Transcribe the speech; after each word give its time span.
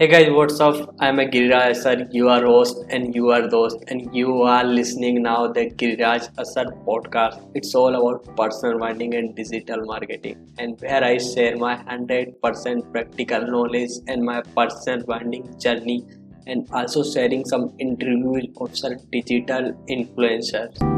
Hey 0.00 0.06
guys, 0.06 0.30
what's 0.30 0.60
up? 0.60 0.94
I'm 1.00 1.18
a 1.18 1.24
Giriraj 1.24 1.70
Asar, 1.70 2.06
are 2.28 2.44
host 2.44 2.84
and 2.88 3.12
you 3.16 3.30
are 3.30 3.48
host, 3.48 3.78
and 3.88 4.14
you 4.14 4.42
are 4.42 4.62
listening 4.62 5.22
now 5.22 5.48
the 5.48 5.70
Giriraj 5.70 6.28
Asar 6.38 6.66
podcast. 6.86 7.40
It's 7.56 7.74
all 7.74 7.96
about 7.96 8.36
personal 8.36 8.78
branding 8.78 9.16
and 9.16 9.34
digital 9.34 9.84
marketing, 9.84 10.36
and 10.56 10.80
where 10.80 11.02
I 11.02 11.18
share 11.18 11.56
my 11.56 11.74
100% 11.78 12.92
practical 12.92 13.40
knowledge 13.40 13.90
and 14.06 14.22
my 14.22 14.40
personal 14.42 15.04
branding 15.04 15.58
journey, 15.58 16.06
and 16.46 16.68
also 16.70 17.02
sharing 17.02 17.44
some 17.44 17.74
interviews 17.80 18.46
of 18.60 18.78
some 18.78 18.98
digital 19.10 19.72
influencers. 19.88 20.97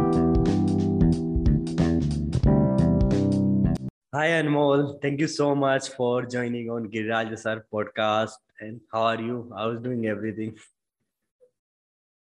Hi 4.12 4.26
Anmol, 4.30 5.00
thank 5.00 5.20
you 5.20 5.28
so 5.28 5.54
much 5.54 5.90
for 5.90 6.26
joining 6.26 6.68
on 6.68 6.90
Giriraj 6.90 7.32
Asar 7.32 7.64
podcast 7.72 8.32
and 8.58 8.80
how 8.92 9.02
are 9.02 9.20
you? 9.20 9.52
I 9.56 9.66
was 9.66 9.78
doing 9.78 10.04
everything? 10.06 10.56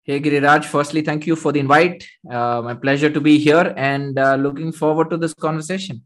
Hey 0.04 0.20
Giriraj, 0.20 0.66
firstly, 0.66 1.02
thank 1.02 1.26
you 1.26 1.36
for 1.36 1.52
the 1.52 1.60
invite. 1.60 2.06
Uh, 2.30 2.62
my 2.62 2.76
pleasure 2.76 3.10
to 3.10 3.20
be 3.20 3.40
here 3.40 3.74
and 3.76 4.20
uh, 4.20 4.36
looking 4.36 4.72
forward 4.72 5.10
to 5.10 5.18
this 5.18 5.34
conversation. 5.34 6.04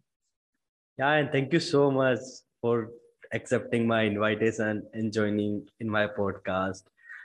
Yeah, 0.98 1.16
and 1.16 1.30
thank 1.34 1.52
you 1.52 1.60
so 1.60 1.92
much 1.92 2.20
for 2.62 2.92
accepting 3.34 3.86
my 3.86 4.06
invitation 4.06 4.84
and 4.94 5.12
joining 5.12 5.68
in 5.82 5.90
my 5.90 6.08
podcast. 6.08 6.84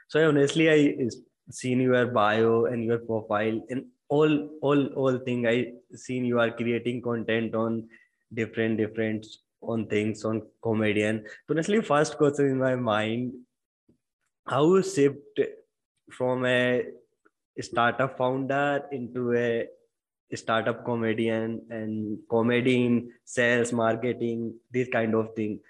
So 0.09 0.27
honestly, 0.27 0.69
I 0.69 1.09
seen 1.49 1.81
your 1.81 2.07
bio 2.07 2.65
and 2.65 2.83
your 2.83 2.99
profile 2.99 3.63
and 3.71 3.85
all 4.09 4.49
all 4.63 4.87
all 4.95 5.17
thing. 5.19 5.47
I 5.47 5.75
seen 5.95 6.25
you 6.25 6.41
are 6.41 6.51
creating 6.51 7.03
content 7.03 7.55
on 7.55 7.89
different 8.33 8.77
different 8.77 9.27
on 9.61 9.87
things 9.87 10.25
on 10.25 10.43
comedian. 10.63 11.25
So 11.47 11.55
honestly, 11.55 11.81
first 11.81 12.17
question 12.17 12.47
in 12.47 12.59
my 12.59 12.77
mind, 12.77 13.33
how 14.47 14.65
you 14.75 14.83
shift 14.83 15.41
from 16.11 16.45
a 16.47 16.85
startup 17.61 18.17
founder 18.17 18.85
into 18.93 19.35
a 19.35 19.69
startup 20.35 20.85
comedian 20.85 21.63
and 21.71 22.19
comedy 22.31 22.85
in 22.85 23.11
sales, 23.25 23.73
marketing, 23.73 24.55
this 24.71 24.89
kind 24.89 25.15
of 25.15 25.35
thing. 25.35 25.61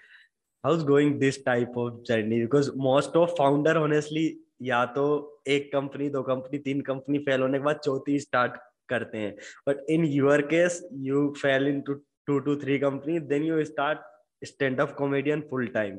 How's 0.63 0.83
going 0.83 1.19
this 1.19 1.41
type 1.41 1.75
of 1.77 2.05
journey? 2.05 2.41
Because 2.41 2.75
most 2.75 3.15
of 3.15 3.35
founder 3.37 3.77
honestly 3.77 4.37
या 4.61 4.85
तो 4.95 5.05
एक 5.47 5.71
company 5.73 6.09
दो 6.09 6.21
company 6.23 6.57
तीन 6.59 6.81
company 6.87 7.19
fail 7.25 7.41
होने 7.41 7.57
के 7.57 7.63
बाद 7.63 7.77
चौथी 7.83 8.19
start 8.19 8.57
करते 8.89 9.17
हैं 9.17 9.35
but 9.67 9.85
in 9.89 10.03
your 10.05 10.41
case 10.53 10.81
you 11.07 11.27
fail 11.41 11.67
in 11.67 11.81
two 11.87 11.93
two 12.29 12.39
two 12.47 12.55
three 12.63 12.77
company 12.79 13.19
then 13.33 13.43
you 13.43 13.63
start 13.65 13.99
stand 14.41 14.81
up 14.81 14.95
comedian 14.97 15.41
full 15.49 15.67
time 15.73 15.97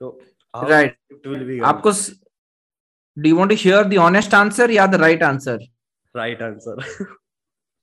तो 0.00 0.18
राइट 0.54 1.62
आपको 1.64 1.90
do 3.16 3.28
you 3.28 3.44
to 3.44 3.54
hear 3.58 3.84
the 3.84 3.96
honest 4.08 4.34
answer 4.34 4.70
या 4.70 4.86
the 4.86 5.00
right 5.00 5.22
answer 5.22 5.58
right 6.14 6.42
answer 6.42 6.84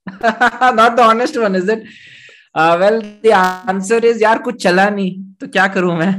not 0.08 0.92
the 0.92 1.00
honest 1.00 1.38
one 1.38 1.56
is 1.56 1.72
it 1.72 1.84
well 2.82 3.02
the 3.26 4.06
is 4.06 4.24
यार 4.24 4.42
कुछ 4.42 4.62
चला 4.64 4.90
नहीं 4.90 5.12
तो 5.42 5.48
क्या 5.48 5.68
करूँ 5.68 5.98
मैं? 5.98 6.12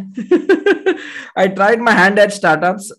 I 1.38 1.48
tried 1.48 1.80
my 1.80 1.94
hand 1.94 2.18
at 2.18 2.30
startups 2.30 2.90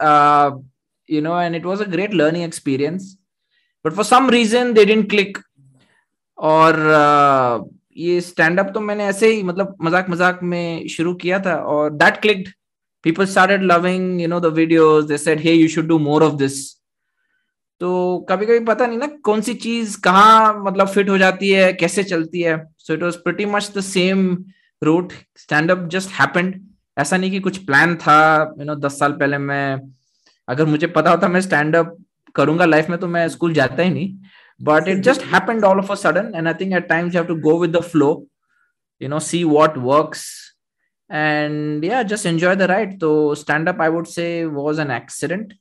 you 1.09 1.21
know 1.21 1.39
and 1.41 1.55
it 1.55 1.65
was 1.65 1.81
a 1.81 1.89
great 1.91 2.13
learning 2.13 2.43
experience 2.43 3.15
but 3.85 3.93
for 3.93 4.05
some 4.05 4.29
reason 4.29 4.73
they 4.73 4.85
didn't 4.85 5.09
click 5.09 5.37
और 6.37 6.75
uh, 6.95 7.76
ये 7.97 8.19
स्टैंड 8.21 8.59
अप 8.59 8.71
तो 8.73 8.79
मैंने 8.81 9.05
ऐसे 9.05 9.31
ही 9.31 9.43
मतलब 9.43 9.75
मज़ाक 9.83 10.09
मज़ाक 10.09 10.39
में 10.43 10.87
शुरू 10.89 11.13
किया 11.23 11.39
था 11.39 11.55
और 11.73 11.93
that 11.93 12.21
clicked 12.21 12.49
people 13.03 13.25
started 13.25 13.63
loving 13.63 14.21
you 14.21 14.27
know 14.27 14.39
the 14.39 14.53
videos 14.55 15.05
they 15.05 15.17
said 15.17 15.39
hey 15.41 15.53
you 15.53 15.67
should 15.67 15.87
do 15.87 15.99
more 15.99 16.23
of 16.23 16.35
this 16.37 16.65
तो 17.81 17.89
कभी 18.29 18.45
कभी 18.45 18.59
पता 18.65 18.85
नहीं 18.87 18.97
ना 18.99 19.07
कौन 19.23 19.41
सी 19.41 19.53
चीज़ 19.55 19.99
कहाँ 20.01 20.53
मतलब 20.65 20.87
फिट 20.87 21.09
हो 21.09 21.17
जाती 21.17 21.49
है, 21.49 21.71
कैसे 21.73 22.03
चलती 22.03 22.41
है। 22.41 22.57
So 22.77 22.93
it 22.93 23.03
was 23.03 23.17
pretty 23.23 23.45
much 23.45 23.71
the 23.77 23.81
same 23.83 24.25
route 24.81 25.13
stand 25.37 25.71
up 25.71 25.87
just 25.91 26.11
happened 26.19 26.53
ऐसा 26.97 27.17
नहीं 27.17 27.31
कि 27.31 27.39
कुछ 27.39 27.57
प्लान 27.65 27.95
था 27.95 28.17
यू 28.59 28.65
नो 28.65 28.75
दस 28.77 28.99
साल 28.99 29.11
पहले 29.13 29.37
मैं, 29.37 29.79
अगर 30.47 30.65
मुझे 30.65 30.87
पता 30.87 31.11
होता 31.11 31.27
मैं 31.27 31.41
स्टैंड 31.41 31.75
अप 31.75 31.95
करूँगा 32.35 32.65
लाइफ 32.65 32.89
में 32.89 32.97
तो 32.99 33.07
मैं 33.07 33.27
स्कूल 33.29 33.53
जाता 33.53 33.83
ही 33.83 33.89
नहीं। 33.89 34.09
But 34.59 34.87
it 34.87 35.01
just 35.01 35.21
happened 35.21 35.63
all 35.63 35.79
of 35.79 35.89
a 35.89 35.97
sudden 35.97 36.33
and 36.35 36.49
i 36.49 36.53
think 36.53 36.73
at 36.73 36.89
times 36.89 37.13
you 37.13 37.17
have 37.17 37.27
to 37.27 37.35
go 37.35 37.57
with 37.57 37.71
the 37.71 37.81
flow 37.81 38.27
you 38.99 39.07
know 39.07 39.19
see 39.19 39.45
what 39.45 39.77
works. 39.77 40.53
And 41.09 41.83
yeah 41.83 42.03
just 42.03 42.25
enjoy 42.25 42.55
the 42.55 42.67
ride. 42.67 42.99
So 42.99 43.33
stand 43.33 43.69
up 43.69 43.79
i 43.79 43.89
would 43.89 44.07
say 44.07 44.45
was 44.45 44.77
an 44.77 44.91
accident 44.91 45.53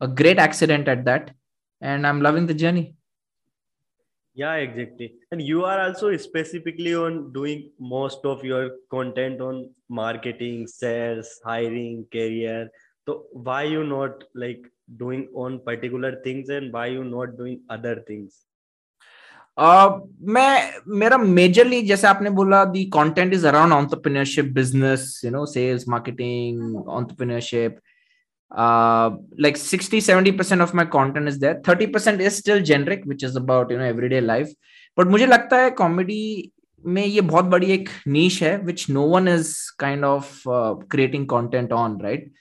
a 0.00 0.08
great 0.08 0.38
accident 0.38 0.88
at 0.88 1.04
that. 1.04 1.32
And 1.80 2.06
i'm 2.06 2.20
loving 2.20 2.46
the 2.46 2.54
journey. 2.54 2.94
Yeah 4.34 4.54
exactly. 4.54 5.14
And 5.30 5.42
you 5.42 5.64
are 5.64 5.80
also 5.80 6.16
specifically 6.16 6.94
on 6.94 7.32
doing 7.32 7.70
most 7.78 8.24
of 8.24 8.44
your 8.44 8.70
content 8.90 9.40
on 9.40 9.70
marketing 9.88 10.66
sales 10.66 11.40
hiring 11.44 12.06
career. 12.12 12.70
So 13.06 13.24
why 13.32 13.64
you 13.64 13.84
not 13.84 14.24
like 14.34 14.64
doing 14.96 15.26
on 15.34 15.60
particular 15.68 16.10
things 16.24 16.48
and 16.48 16.72
why 16.72 16.86
you 16.86 17.04
not 17.04 17.36
doing 17.36 17.60
other 17.76 17.94
things 18.08 18.40
uh, 19.58 19.90
मैं 20.34 20.80
मेरा 21.00 21.16
majorly 21.18 21.80
जैसे 21.86 22.06
आपने 22.06 22.30
बोला 22.40 22.64
the 22.74 22.84
content 22.94 23.34
is 23.34 23.46
around 23.46 23.72
entrepreneurship 23.72 24.52
business 24.54 25.20
you 25.24 25.30
know 25.30 25.46
sales 25.54 25.88
marketing 25.88 26.76
entrepreneurship 26.88 27.80
uh 28.50 29.16
like 29.38 29.56
60 29.56 29.98
70% 30.00 30.60
of 30.60 30.74
my 30.74 30.84
content 30.84 31.26
is 31.28 31.38
there 31.38 31.54
30% 31.60 32.20
is 32.20 32.36
still 32.36 32.60
generic 32.60 33.02
which 33.04 33.22
is 33.22 33.34
about 33.34 33.70
you 33.70 33.78
know 33.78 33.84
everyday 33.84 34.20
life 34.20 34.50
but 34.98 35.06
मुझे 35.06 35.26
लगता 35.26 35.58
है 35.58 35.70
comedy 35.78 36.52
में 36.84 37.04
ये 37.04 37.20
बहुत 37.20 37.44
बड़ी 37.44 37.70
एक 37.72 37.88
नीच 38.08 38.42
है 38.42 38.56
which 38.64 38.88
no 38.90 39.02
one 39.08 39.28
is 39.28 39.54
kind 39.78 40.04
of 40.04 40.42
creating 40.90 41.26
content 41.28 41.72
on 41.72 41.98
right 42.02 42.32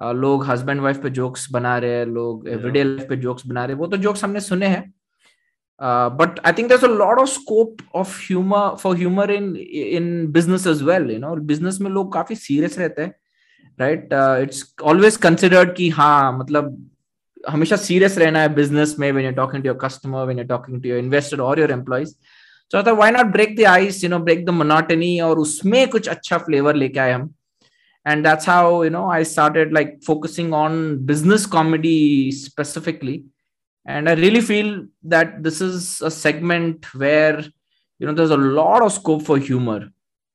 लोग 0.00 0.44
हस्बैंड 0.46 0.80
वाइफ 0.80 1.02
पे 1.02 1.10
जोक्स 1.10 1.50
बना 1.52 1.76
रहे 1.78 1.98
हैं 1.98 2.06
लोग 2.06 2.48
एवरीडे 2.48 2.84
लाइफ 2.84 3.08
पे 3.08 3.16
जोक्स 3.16 3.46
बना 3.46 3.64
रहे 3.64 3.74
हैं। 3.74 3.80
वो 3.80 3.86
तो 3.86 3.96
जोक्स 3.96 4.24
हमने 4.24 4.40
सुने 4.40 4.66
हैं। 4.66 4.92
But 5.80 6.40
I 6.46 6.52
think 6.52 6.70
there's 6.70 6.84
a 6.86 6.92
lot 6.94 7.20
of 7.20 7.28
scope 7.30 7.82
of 8.00 8.16
humor 8.24 8.64
for 8.80 8.94
humor 8.96 9.26
in 9.36 9.46
in 9.98 10.08
business 10.32 10.66
as 10.72 10.82
well 10.88 11.12
you 11.12 11.20
know? 11.22 11.34
business 11.52 11.80
में 11.80 11.90
लोग 11.90 12.12
काफ़ी 12.12 12.36
सीरियस 12.36 12.78
रहते 12.78 13.02
हैं 13.02 13.14
राइट 13.80 14.08
इट्स 14.42 14.64
ऑलवेज 14.82 15.16
कंसिडर्ड 15.26 15.74
कि 15.76 15.88
हाँ 15.90 16.38
मतलब 16.38 16.76
हमेशा 17.48 17.76
सीरियस 17.76 18.18
रहना 18.18 18.40
है 18.40 18.54
बिज़नेस 18.54 18.94
में 18.98 19.10
when 19.12 19.26
you 19.26 19.32
talking 19.36 19.62
to 19.62 19.68
your 19.68 19.78
customer 19.82 20.24
when 20.24 20.38
you 20.38 20.44
talking 20.48 20.82
to 20.82 20.88
your 20.88 20.98
investor 20.98 21.40
और 21.40 21.60
your 21.60 21.70
employees 21.70 22.08
so 22.72 22.78
I 22.78 22.92
why 22.92 23.10
not 23.10 23.26
break 23.32 23.56
the 23.56 23.64
ice 23.68 24.02
you 24.04 24.10
know 24.10 24.18
break 24.18 24.44
the 24.46 24.50
monotony 24.50 25.18
और 25.20 25.38
उसमें 25.38 25.88
कुछ 25.90 26.08
अच्छा 26.08 26.38
फ्लेवर 26.38 26.74
लेके 26.74 27.00
आए 27.00 27.12
हम। 27.12 27.28
and 28.05 28.25
that's 28.25 28.45
how 28.45 28.81
you 28.81 28.89
know 28.89 29.09
i 29.09 29.23
started 29.23 29.71
like 29.71 30.01
focusing 30.03 30.53
on 30.53 31.03
business 31.05 31.45
comedy 31.45 32.31
specifically 32.31 33.23
and 33.85 34.09
i 34.09 34.13
really 34.13 34.41
feel 34.41 34.85
that 35.03 35.43
this 35.43 35.61
is 35.61 36.01
a 36.01 36.11
segment 36.11 36.93
where 36.93 37.39
you 37.99 38.07
know 38.07 38.13
there's 38.13 38.31
a 38.31 38.37
lot 38.37 38.81
of 38.81 38.91
scope 38.91 39.23
for 39.23 39.37
humor 39.37 39.89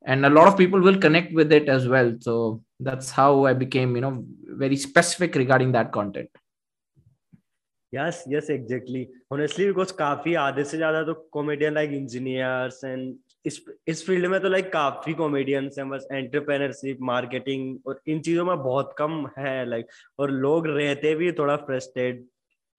and 0.06 0.26
a 0.26 0.30
lot 0.30 0.46
of 0.46 0.56
people 0.56 0.80
will 0.80 0.98
connect 0.98 1.32
with 1.32 1.52
it 1.52 1.68
as 1.68 1.88
well 1.88 2.14
so 2.20 2.62
that's 2.80 3.10
how 3.10 3.44
i 3.46 3.52
became 3.52 3.94
you 3.96 4.02
know 4.02 4.24
very 4.64 4.76
specific 4.76 5.34
regarding 5.34 5.72
that 5.72 5.92
content 5.92 6.28
yes 7.92 8.24
yes 8.26 8.48
exactly 8.50 9.08
honestly 9.30 9.66
because 9.72 9.92
काफी 9.92 10.34
आधे 10.44 10.64
से 10.64 10.78
ज्यादा 10.78 11.02
तो 11.08 11.14
comedian 11.36 11.74
like 11.74 11.90
engineers 11.90 12.82
and 12.82 13.14
इस 13.45 13.65
इस 13.87 14.05
field 14.05 14.25
में 14.25 14.39
तो 14.39 14.49
like 14.49 14.73
काफ़ी 14.73 15.13
कॉमेडियंस 15.13 15.75
हैं 15.77 15.89
बस 15.89 16.07
एंटरप्रेनरशिप 16.11 16.97
मार्केटिंग 17.01 17.79
और 17.87 18.01
इन 18.07 18.19
चीज़ों 18.21 18.45
में 18.45 18.57
बहुत 18.57 18.95
कम 18.97 19.27
है 19.37 19.65
लाइक 19.65 19.87
और 20.19 20.31
लोग 20.31 20.67
रहते 20.67 21.15
भी 21.15 21.31
थोड़ा 21.31 21.55
फ्रस्ट्रेट 21.55 22.27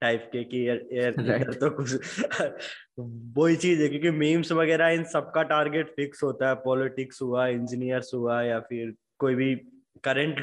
टाइप 0.01 0.29
के 0.31 0.43
कि 0.43 0.69
यार 0.69 0.79
यार 0.91 1.53
तो 1.53 1.69
कुछ 1.69 1.93
वही 3.37 3.55
चीज़ 3.55 3.81
है 3.81 3.89
क्योंकि 3.89 4.11
मीम्स 4.11 4.51
वगैरह 4.51 4.87
इन 4.87 5.03
सबका 5.03 5.43
टारगेट 5.43 5.89
फिक्स 5.95 6.23
होता 6.23 6.49
है। 6.49 6.55
पॉलिटिक्स 6.55 7.21
हुआ 7.21 7.47
इंजीनियर्स 7.47 8.13
हुआ 8.13 8.41
या 8.41 8.59
फिर 8.59 8.93
कोई 9.19 9.35
भी 9.35 9.55
करंट 10.03 10.35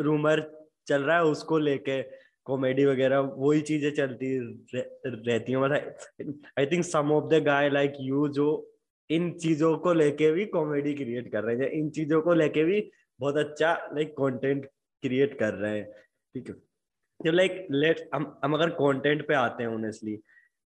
रूमर 0.00 0.50
चल 0.86 1.02
रहा 1.02 1.16
है 1.16 1.24
उसको 1.24 1.58
लेके 1.58 2.02
कॉमेडी 2.44 2.84
वगैरह 2.84 3.18
वही 3.18 3.60
चीज़ें 3.60 3.90
चलती 3.90 4.38
रह, 4.74 4.84
रहती 5.06 5.52
हैं। 5.52 5.58
मतलब 5.58 6.42
I 6.58 6.66
think 6.66 6.84
some 6.84 7.12
of 7.12 7.24
the 7.24 7.42
guy 7.42 7.70
like 7.70 7.92
you 8.00 8.28
जो 8.28 8.74
इन 9.10 9.30
चीज़ों 9.32 9.76
को 9.78 9.92
लेके 9.92 10.30
भी 10.32 10.44
कॉमेडी 10.46 10.94
क्रिएट 10.94 11.30
कर 11.32 11.44
रहे 11.44 11.56
हैं। 11.56 11.70
इन 11.70 11.90
चीज़ों 11.90 12.20
को 12.22 12.34
लेके 12.34 12.64
भी 12.64 12.80
बहुत 13.20 13.36
अच्छा 13.36 13.72
लाइक 13.94 14.12
कंटेंट 14.12 14.66
क्रिएट 15.02 15.38
कर 15.38 15.54
रहे 15.54 15.78
हैं। 15.78 15.90
ठीक 16.34 16.48
है? 16.48 16.54
तो 16.54 17.32
लाइक 17.32 17.66
लेट 17.70 18.08
हम 18.14 18.38
हम 18.44 18.54
अगर 18.54 18.70
कंटेंट 18.72 19.26
पे 19.28 19.34
आते 19.34 19.62
हैं 19.62 19.70
ऑनेस्टली 19.70 20.16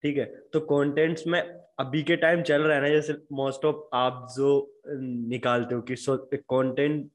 ठीक 0.04 0.18
है? 0.18 0.26
तो 0.54 0.60
कंटेंट्स 0.62 1.26
में 1.28 1.40
अभी 1.80 2.02
के 2.04 2.16
टाइम 2.16 2.42
चल 2.42 2.62
रहा 2.62 2.76
है 2.76 2.82
ना, 2.82 2.90
जैसे 2.90 3.14
मोस्ट 3.32 3.66
ऑफ़ 3.66 3.96
आप 3.96 4.28
जो 4.38 4.82
निकालते 4.88 5.76
हो 5.76 5.82
कि 5.82 5.96
सो 5.96 6.18
कंटेंट 6.34 7.10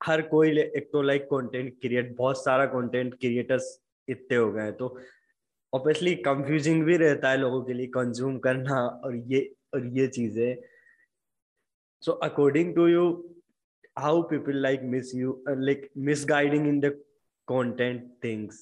हर 0.00 0.22
कोई 0.22 0.58
एक 0.58 0.88
तो 0.92 1.02
लाइक 1.02 1.24
कंटेंट 1.24 1.72
क्रिएट 1.80 2.14
बहुत 2.16 2.44
सारा 2.44 2.66
कंटेंट 2.66 3.14
क्रिएटर्स 3.14 3.68
इतने 4.08 4.36
हो 4.36 4.50
गए 4.52 4.62
हैं। 4.62 4.72
तो 4.72 4.98
ऑब्वियसली 5.72 6.14
कंफ्यूजिंग 6.14 6.84
भी 6.84 6.96
रहता 6.96 7.30
है 7.30 7.36
लोगों 7.36 7.62
के 7.64 7.72
लिए 7.72 7.86
कंज्यूम 7.94 8.38
करना 8.38 8.80
और 9.04 9.16
ये 9.32 9.40
और 9.76 9.86
ये 9.98 10.06
चीज़ें। 10.18 10.56
So 12.02 12.12
according 12.30 12.74
to 12.74 12.86
you 12.88 13.08
how 13.98 14.22
people 14.30 14.62
like 14.62 14.80
miss 14.94 15.14
you 15.14 15.42
like 15.48 15.90
misguiding 16.28 16.68
in 16.68 16.80
the 16.80 16.96
things 18.22 18.56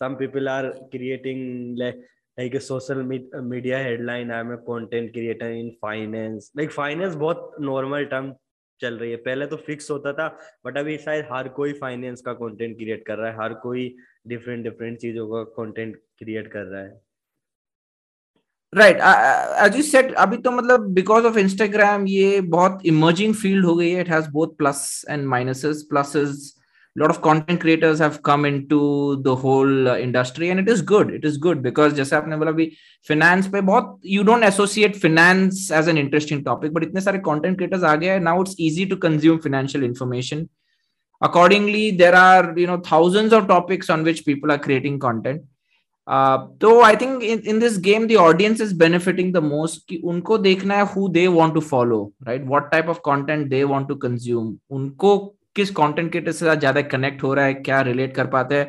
some 0.00 0.14
people 0.20 0.48
are 0.48 0.70
creating 0.92 1.76
like 1.76 1.98
like, 2.38 2.54
a 2.54 2.60
social 2.60 3.02
media 3.04 3.78
headline, 3.78 4.30
i'm 4.30 4.50
a 4.50 4.58
content 4.58 5.12
creator 5.12 5.50
in 5.50 5.68
finance. 5.80 6.50
Like, 6.54 6.72
finance 6.72 7.14
बहुत 7.14 7.54
normal 7.60 8.08
term 8.14 8.32
चल 8.80 8.98
रही 8.98 9.10
है। 9.10 9.16
पहले 9.16 9.46
तो 9.46 9.56
fix 9.56 9.90
होता 9.90 10.12
था 10.12 10.28
but 10.64 10.78
अभी 10.78 10.96
शायद 10.98 11.28
हर 11.32 11.48
कोई 11.58 11.72
फाइनेंस 11.72 12.20
का 12.20 12.32
कंटेंट 12.32 12.76
क्रिएट 12.78 13.06
कर 13.06 13.18
रहा 13.18 13.30
है, 13.30 13.36
हर 13.36 13.54
कोई 13.62 13.96
डिफरेंट 14.26 14.64
डिफरेंट 14.64 14.98
चीज़ों 14.98 15.26
का 15.28 15.42
कंटेंट 15.62 15.96
क्रिएट 16.18 16.52
कर 16.52 16.64
रहा 16.64 16.82
है। 16.82 17.00
राइट 18.76 18.98
अजी 19.00 19.82
सेट 19.82 20.12
अभी 20.14 20.36
तो 20.38 20.50
मतलब 20.50 20.88
बिकॉज़ 20.94 21.24
ऑफ़ 21.26 21.38
इंस्टाग्राम 21.38 22.06
ये 22.06 22.40
बहुत 22.54 22.80
इमर्जिंग 22.86 23.34
फ़ील्ड 23.34 23.64
हो 23.66 23.74
गई 23.76 23.90
है। 23.90 24.00
It 24.00 24.08
has 24.10 24.28
both 24.30 24.48
plus 24.58 25.04
and 25.10 25.26
minuses 25.26 25.86
pluses 25.90 26.52
lot 26.96 27.10
of 27.10 27.18
content 27.20 27.60
creators 27.60 28.00
have 28.00 28.18
come 28.24 28.46
into 28.46 28.80
the 29.24 29.36
whole 29.42 29.88
industry 30.00 30.48
and 30.48 30.60
it 30.60 30.68
is 30.68 30.84
good 30.86 31.14
it 31.14 31.24
is 31.24 31.38
good 31.40 31.62
because 31.62 31.94
जैसे 31.94 32.16
आपने 32.16 32.36
बोला 32.36 32.50
अभी 32.50 32.66
फाइनेंस 33.06 33.48
पे 33.52 33.60
बहुत 33.62 34.00
you 34.06 34.22
don't 34.24 34.44
associate 34.44 34.96
finance 34.96 35.68
as 35.74 35.88
an 35.88 35.98
interesting 35.98 36.44
topic 36.44 36.72
but 36.72 36.82
इतने 36.82 37.00
सारे 37.00 37.18
content 37.30 37.56
creators 37.56 37.84
आ 37.84 37.94
गए 37.96 38.18
now 38.20 38.42
it's 38.42 38.56
easy 38.60 38.86
to 38.86 38.96
consume 39.02 39.38
financial 39.38 39.84
information 39.84 40.46
accordingly 41.22 41.90
there 41.98 42.14
are 42.14 42.54
you 42.58 42.66
know 42.66 42.78
thousand 42.92 43.32
of 43.32 43.46
topics 43.48 43.90
on 43.90 44.04
which 44.04 44.20
people 44.26 44.50
are 44.50 44.58
creating 44.58 45.00
content 45.00 45.42
तो 46.08 46.80
I 46.80 46.96
think 46.96 47.22
in 47.22 47.58
this 47.58 47.78
game 47.78 48.06
the 48.06 48.12
audience 48.12 48.60
is 48.60 48.74
benefiting 48.78 49.32
the 49.34 49.36
most 49.36 49.88
कि 49.88 49.96
उनको 50.04 50.38
देखना 50.38 50.74
है 50.74 50.84
who 50.86 51.08
they 51.08 51.26
want 51.26 51.54
to 51.54 51.60
follow 51.60 52.12
right 52.22 52.44
what 52.46 52.70
type 52.70 52.86
of 52.86 52.98
content 52.98 53.46
they 53.46 53.64
want 53.64 53.88
to 53.88 53.94
consume 53.94 54.56
उनको 54.70 55.18
किस 55.56 55.70
content 55.70 56.10
creator 56.10 56.32
से 56.32 56.56
ज़्यादा 56.56 56.82
connect 56.82 57.22
हो 57.22 57.34
रहा 57.34 57.44
है? 57.44 57.54
क्या 57.54 57.80
रिलेट 57.80 58.14
कर 58.14 58.26
पाते 58.26 58.54
हैं? 58.54 58.66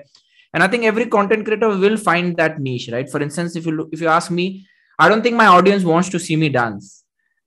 And 0.56 0.62
I 0.62 0.68
think 0.68 0.84
every 0.84 1.06
content 1.06 1.46
creator 1.46 1.68
will 1.68 1.98
find 1.98 2.36
that 2.36 2.60
niche 2.60 2.90
right 2.90 3.10
for 3.10 3.24
instance 3.24 3.58
if 3.58 3.70
you 3.70 3.90
if 3.94 4.04
you 4.04 4.10
ask 4.10 4.32
me 4.32 4.66
I 5.02 5.10
don't 5.10 5.26
think 5.26 5.36
my 5.36 5.48
audience 5.48 5.84
wants 5.84 6.12
to 6.12 6.20
see 6.20 6.36
me 6.36 6.50
dance 6.50 6.94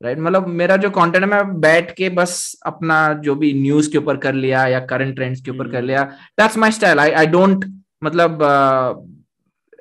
right 0.03 0.19
मतलब 0.19 0.47
मेरा 0.47 0.77
जो 0.77 0.91
content 0.91 1.25
है 1.25 1.31
मैं 1.31 1.61
बैठ 1.61 1.95
के 1.95 2.09
बस 2.09 2.61
अपना 2.67 3.13
जो 3.15 3.35
भी 3.35 3.53
न्यूज़ 3.53 3.91
के 3.93 3.99
ऊपर 3.99 4.17
कर 4.17 4.35
लिया 4.35 4.67
या 4.67 4.81
करंट 4.81 5.15
ट्रेंड्स 5.15 5.41
के 5.41 5.51
ऊपर 5.51 5.69
कर 5.69 5.79
hmm. 5.79 5.87
लिया 5.87 6.03
that's 6.41 6.57
my 6.59 6.71
style 6.71 6.99
I 6.99 7.11
I 7.11 7.27
don't 7.27 7.65
मतलब 8.05 8.39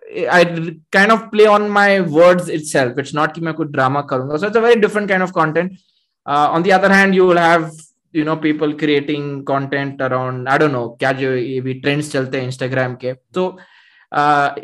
I 0.10 0.46
kind 0.94 1.12
of 1.12 1.22
play 1.32 1.46
on 1.48 1.68
my 1.72 2.00
words 2.00 2.50
itself 2.50 3.00
it's 3.00 3.14
not 3.16 3.34
कि 3.34 3.42
मैं 3.42 3.54
कुछ 3.54 3.68
ड्रामा 3.72 4.02
करूँगा। 4.10 4.38
So 4.38 4.48
it's 4.48 4.58
a 4.58 4.62
very 4.62 4.80
different 4.82 5.08
kind 5.10 5.24
of 5.24 5.32
content 5.32 5.78
on 6.26 6.64
the 6.64 6.70
other 6.74 6.92
hand 6.92 7.16
you 7.16 7.28
will 7.28 7.38
have 7.40 7.70
you 8.16 8.24
know 8.26 8.36
people 8.44 8.74
creating 8.80 9.42
content 9.48 10.02
around 10.02 10.50
I 10.50 10.58
don't 10.58 10.72
know 10.72 10.88
क्या 11.00 11.12
जो 11.14 11.34
ये 11.36 11.60
भी 11.62 11.74
trends 11.82 12.12
चलते 12.12 12.38
हैं 12.38 12.46
इंस्टाग्राम 12.46 12.96
के। 13.04 13.14
तो 13.14 13.58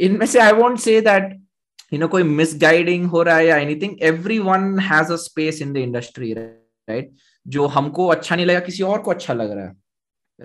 इनमें 0.06 0.26
से 0.26 0.40
I 0.40 0.54
won't 0.54 0.80
say 0.80 1.00
that 1.02 1.32
you 1.94 2.00
know 2.00 2.08
कोई 2.08 2.24
मिसगाइडिंग 2.24 3.06
हो 3.08 3.22
रहा 3.24 3.38
है 3.38 3.48
या 3.48 3.58
every 4.08 4.40
one 4.42 4.78
has 4.82 5.12
a 5.14 5.16
space 5.24 5.62
in 5.62 5.74
the 5.74 5.78
industry 5.78 6.34
right 6.34 7.12
जो 7.46 7.66
हमको 7.68 8.08
अच्छा 8.08 8.36
नहीं 8.36 8.46
लगा, 8.46 8.60
किसी 8.60 8.84
और 8.84 9.00
को 9.00 9.12
अच्छा 9.12 9.34
लग 9.34 9.52
रहा 9.52 9.66
है। 9.66 9.74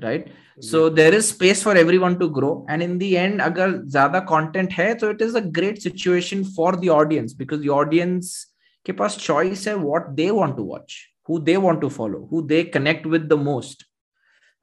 Right 0.03 0.29
so 0.71 0.89
there 0.89 1.15
is 1.15 1.23
space 1.25 1.63
for 1.63 1.77
everyone 1.97 2.15
to 2.15 2.27
grow 2.37 2.51
and 2.69 2.81
in 2.81 2.97
the 2.97 3.13
end 3.15 3.41
अगर 3.41 3.77
ज्यादा 3.91 4.19
कॉन्टेंट 4.33 4.71
है 4.73 4.93
तो 4.95 5.09
it 5.11 5.21
is 5.21 5.35
a 5.35 5.45
great 5.59 5.79
situation 5.81 6.43
for 6.55 6.75
the 6.75 6.89
audience 6.99 7.35
because 7.37 7.65
the 7.65 7.69
audience 7.81 8.37
के 8.85 8.91
पास 9.01 9.17
चॉइस 9.21 9.67
है 9.67 9.75
what 9.75 10.09
they 10.15 10.29
want 10.29 10.55
to 10.57 10.63
watch 10.63 10.97
who 11.27 11.39
they 11.39 11.57
want 11.57 11.81
to 11.81 11.89
follow, 11.89 12.27
who 12.29 12.45
they 12.45 12.63
connect 12.63 13.05
with 13.05 13.29
the 13.29 13.37
most. 13.37 13.85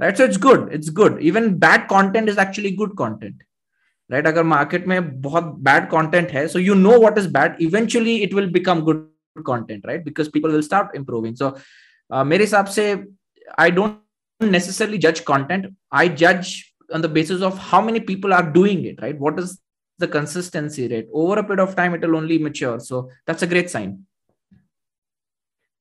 Right. 0.01 0.17
So 0.17 0.25
it's 0.25 0.37
good. 0.37 0.69
It's 0.73 0.91
good. 0.91 1.21
Even 1.21 1.59
bad 1.59 1.89
content 1.89 2.29
is 2.29 2.39
actually 2.39 2.73
good 2.73 2.97
content. 2.97 3.43
Right. 4.11 4.27
अगर 4.27 4.45
market 4.45 4.87
में 4.89 5.21
बहुत 5.23 5.55
bad 5.65 5.89
content 5.91 6.31
है, 6.33 6.47
so 6.49 6.59
you 6.59 6.75
know 6.75 6.99
what 6.99 7.19
is 7.19 7.27
bad. 7.27 7.57
Eventually 7.61 8.23
it 8.23 8.35
will 8.35 8.51
become 8.51 8.85
good 8.85 9.07
content, 9.47 9.85
right? 9.87 10.05
Because 10.05 10.29
people 10.29 10.51
will 10.51 10.63
start 10.63 10.95
improving. 10.95 11.37
So 11.37 11.57
uh, 12.11 12.25
मेरे 12.25 12.45
हिसाब 12.45 12.67
से 12.67 13.07
I 13.59 13.71
don't 13.71 13.99
necessarily 14.40 14.98
judge 14.98 15.26
content. 15.26 15.74
I 15.92 16.08
judge 16.08 16.74
on 16.94 17.02
the 17.02 17.10
basis 17.10 17.42
of 17.42 17.58
how 17.58 17.82
many 17.82 18.00
people 18.00 18.34
are 18.34 18.50
doing 18.50 18.86
it, 18.86 19.02
right? 19.02 19.18
What 19.20 19.40
is 19.40 19.60
the 19.98 20.08
consistency 20.08 20.88
rate? 20.88 21.08
Over 21.14 21.40
a 21.40 21.44
period 21.44 21.60
of 21.60 21.76
time, 21.76 21.94
it 21.96 22.02
will 22.02 22.18
only 22.18 22.38
mature. 22.38 22.80
So 22.80 23.10
that's 23.26 23.42
a 23.44 23.48
great 23.48 23.70
sign. 23.70 24.06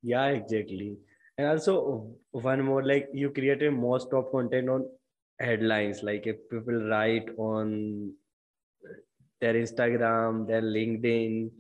yeah 0.03 0.26
exactly 0.26 0.97
and 1.38 1.47
also 1.47 1.73
one 2.31 2.62
more 2.62 2.82
like 2.91 3.08
you 3.12 3.31
created 3.31 3.73
most 3.73 4.12
of 4.12 4.31
content 4.31 4.69
on 4.69 4.85
headlines 5.41 6.03
like 6.03 6.26
if 6.26 6.37
people 6.50 6.79
write 6.91 7.29
on 7.37 8.12
their 9.41 9.55
instagram 9.55 10.47
their 10.50 10.62
linkedin 10.76 11.50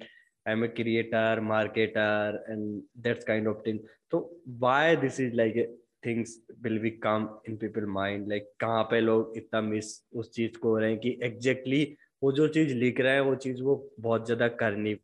i'm 0.46 0.62
a 0.62 0.68
creator 0.68 1.32
marketer 1.52 2.38
and 2.46 2.82
that 3.06 3.26
kind 3.26 3.46
of 3.46 3.62
thing 3.64 3.80
so 4.10 4.30
why 4.58 4.94
this 4.94 5.18
is 5.18 5.34
like 5.34 5.56
things 6.06 6.32
will 6.64 6.78
become 6.78 7.28
in 7.44 7.58
people 7.58 7.86
mind, 7.98 8.28
like 8.32 8.44
कहाँ 8.60 8.82
पे 8.90 9.00
लोग 9.00 9.36
इतना 9.36 9.60
miss 9.60 9.86
उस 10.14 10.30
चीज़ 10.32 10.58
को 10.58 10.68
हो 10.68 10.78
रहे 10.78 10.90
हैं 10.90 10.98
कि 11.00 11.18
एग्जैक्टली 11.22 11.80
exactly 11.80 12.04
वो 12.22 12.32
जो 12.32 12.48
चीज़ 12.48 12.74
लिख 12.74 13.00
रहा 13.00 13.12
है, 13.12 13.20
वो 13.20 13.34
चीज़ 13.34 13.62
वो 13.62 13.74
बहुत 14.00 14.26
ज़्यादा 14.26 14.48
कर 14.48 14.76
नहीं 14.76 14.96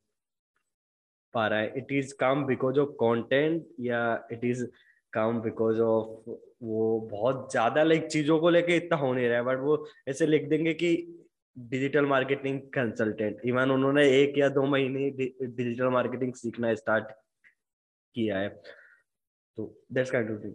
पा 1.34 1.46
रहा 1.48 1.58
है। 1.58 1.72
It 1.76 1.92
is 1.92 2.14
come 2.20 2.44
because 2.46 2.78
of 2.78 2.88
content 3.02 3.66
या 3.80 4.00
it 4.32 4.44
is 4.44 4.64
come 5.12 5.40
because 5.40 5.80
of 5.80 6.30
वो 6.62 7.00
बहुत 7.10 7.50
ज़्यादा 7.52 7.82
लाइक 7.82 8.06
चीज़ों 8.06 8.38
को 8.40 8.50
लेके 8.50 8.76
इतना 8.76 8.96
हो 8.98 9.12
नहीं 9.14 9.28
रहा 9.28 9.38
है। 9.38 9.44
बट 9.44 9.58
वो 9.60 9.86
ऐसे 10.08 10.26
लिख 10.26 10.48
देंगे 10.48 10.74
कि 10.74 10.94
डिजिटल 11.56 12.06
मार्केटिंग 12.06 12.60
कंसल्टेंट 12.74 13.40
इवन 13.46 13.70
उन्होंने 13.70 14.08
एक 14.20 14.38
या 14.38 14.48
दो 14.48 14.66
महीने 14.66 15.10
डिजिटल 15.10 15.88
मार्केटिंग 15.88 16.34
सीखना 16.34 16.74
स्टार्ट 16.74 17.12
किया 18.14 18.38
है। 18.38 18.48
तो 19.58 19.74
दैट्स 19.92 20.10
काइंड 20.10 20.30
ऑफ़ 20.30 20.44
थिंग 20.44 20.54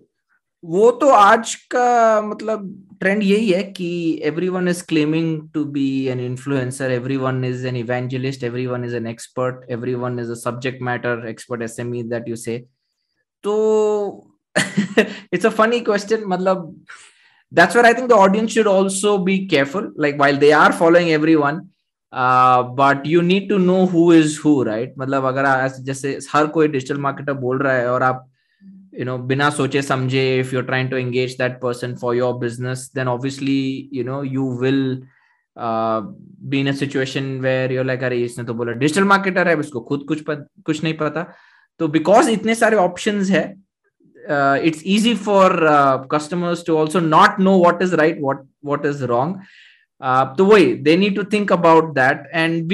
वो 0.64 0.90
तो 1.02 1.10
आज 1.10 1.54
का 1.72 2.22
मतलब 2.22 2.68
ट्रेंड 3.00 3.24
यही 3.24 3.50
है 3.52 3.64
कि 3.64 3.90
every 4.26 4.50
one 4.50 4.68
is 4.68 4.84
claiming 4.86 5.50
to 5.54 5.64
be 5.66 5.90
an 6.08 6.20
influencer 6.20 6.92
every 6.92 7.18
one 7.18 7.44
is 7.46 7.68
an 7.68 7.76
evangelist 7.76 8.44
every 8.44 8.66
one 8.68 8.86
is 8.86 8.96
an 8.96 9.08
expert 9.08 9.72
every 9.72 9.94
one 9.96 10.20
is 10.20 10.32
a 10.32 10.36
subject 10.36 10.82
matter 10.82 11.28
expert 11.30 11.62
S 11.62 11.80
M 11.80 11.92
that 12.10 12.30
you 12.30 12.36
say 12.36 12.58
तो 13.44 13.54
it's 15.34 15.46
a 15.46 15.50
funny 15.50 15.80
question 15.80 16.24
मतलब 16.28 16.76
that's 17.52 17.76
where 17.76 17.86
I 17.86 17.94
think 17.94 18.10
the 18.10 18.16
audience 18.16 18.52
should 18.52 18.68
also 18.68 19.18
be 19.18 19.48
careful. 19.48 19.92
Like 19.96 20.18
while 20.18 20.38
they 20.38 20.52
are 20.52 20.72
following 20.74 21.12
everyone, 21.12 21.70
uh, 22.14 22.64
but 22.64 23.06
you 23.06 23.22
need 23.22 23.48
to 23.50 23.60
know 23.60 23.86
who 23.86 24.12
is 24.12 24.40
right? 24.44 24.90
मतलब 24.98 25.26
अगर 25.26 25.46
जैसे 25.82 26.18
हर 26.34 26.48
कोई 26.48 26.68
digital 26.68 26.98
marketer 26.98 27.34
बोल 27.34 27.60
रहा 27.60 27.74
है 27.74 27.92
और 27.92 28.04
आप 28.04 28.28
you 28.98 29.06
know 29.06 29.18
bina 29.30 29.52
soche 29.58 29.82
samjhe 29.90 30.24
if 30.44 30.52
you're 30.52 30.68
trying 30.70 30.90
to 30.94 30.98
engage 30.98 31.38
that 31.42 31.60
person 31.62 31.96
for 32.04 32.16
your 32.16 32.32
business 32.46 32.90
then 33.00 33.08
obviously 33.08 33.60
you 33.92 34.04
know 34.04 34.22
you 34.22 34.46
will 34.64 34.82
uh, 35.56 36.02
be 36.50 36.62
in 36.62 36.68
a 36.68 36.74
situation 36.74 37.30
where 37.42 37.72
you're 37.72 37.88
like 37.92 38.02
इसने 38.02 38.44
तो 38.46 38.54
बोला 38.54 38.72
digital 38.82 39.04
marketer 39.14 39.48
है 39.48 39.60
इसको 39.60 39.82
खुद 39.90 40.06
कुछ 40.08 40.22
पत, 40.24 40.48
कुछ 40.66 40.84
नहीं 40.84 40.94
पता 40.98 41.26
तो 41.80 41.88
बिकॉज़ 41.88 42.30
इतने 42.30 42.56
सारे 42.56 42.78
ऑप्शंस 42.78 43.30
है 43.30 43.46
uh, 44.30 44.60
it's 44.62 44.84
easy 44.84 45.16
for 45.16 45.46
uh, 45.66 45.98
customers 46.06 46.64
to 46.64 46.78
also 46.78 47.00
not 47.00 47.40
know 47.40 47.58
what 47.58 47.82
is 47.82 47.94
right 47.94 48.20
what 48.20 48.44
what 48.62 48.86
is 48.86 49.04
wrong 49.04 49.42
uh, 50.02 50.34
the 50.36 50.46
way 50.46 50.76
they 50.76 50.96
need 50.96 51.16
to 51.16 51.24
think 51.24 51.52
about 51.52 51.94
that 51.96 52.26
and 52.34 52.68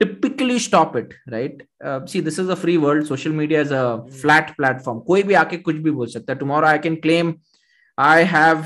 typically 0.00 0.58
stop 0.58 0.96
it 0.96 1.14
right 1.34 1.62
uh, 1.84 2.00
see 2.06 2.20
this 2.20 2.38
is 2.38 2.48
a 2.48 2.56
free 2.56 2.78
world 2.78 3.06
social 3.06 3.32
media 3.32 3.60
is 3.60 3.70
a 3.70 4.02
flat 4.20 4.56
platform 4.56 5.00
koi 5.10 5.22
bhi 5.30 5.38
aake 5.40 5.56
kuch 5.68 5.82
bhi 5.86 5.96
bol 5.98 6.12
sakta 6.14 6.36
tomorrow 6.42 6.70
i 6.70 6.78
can 6.86 6.96
claim 7.06 7.34
i 7.98 8.22
have 8.34 8.64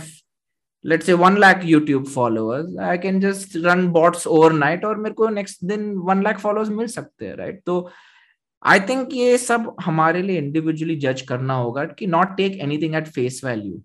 let's 0.85 1.11
say 1.11 1.17
1 1.29 1.41
lakh 1.45 1.67
youtube 1.73 2.09
followers 2.15 2.77
i 2.95 2.97
can 3.05 3.21
just 3.27 3.59
run 3.69 3.87
bots 3.99 4.27
overnight 4.39 4.85
और 4.85 4.97
मेरे 5.07 5.15
को 5.23 5.31
next 5.39 5.65
दिन 5.73 5.93
1 6.17 6.27
lakh 6.29 6.43
followers 6.47 6.75
मिल 6.81 6.87
सकते 6.97 7.27
हैं 7.27 7.37
right 7.37 7.65
तो 7.67 7.79
I 8.63 8.81
think 8.81 9.09
ये 9.13 9.37
सब 9.39 9.75
हमारे 9.85 10.23
लिए 10.23 10.39
इंडिविजुअली 10.39 10.97
जज 10.97 11.21
करना 11.29 11.55
होगा 11.55 11.85
कि 11.99 12.07
not 12.07 12.37
take 12.37 12.57
anything 12.63 12.95
at 12.95 13.09
face 13.09 13.41
value 13.45 13.83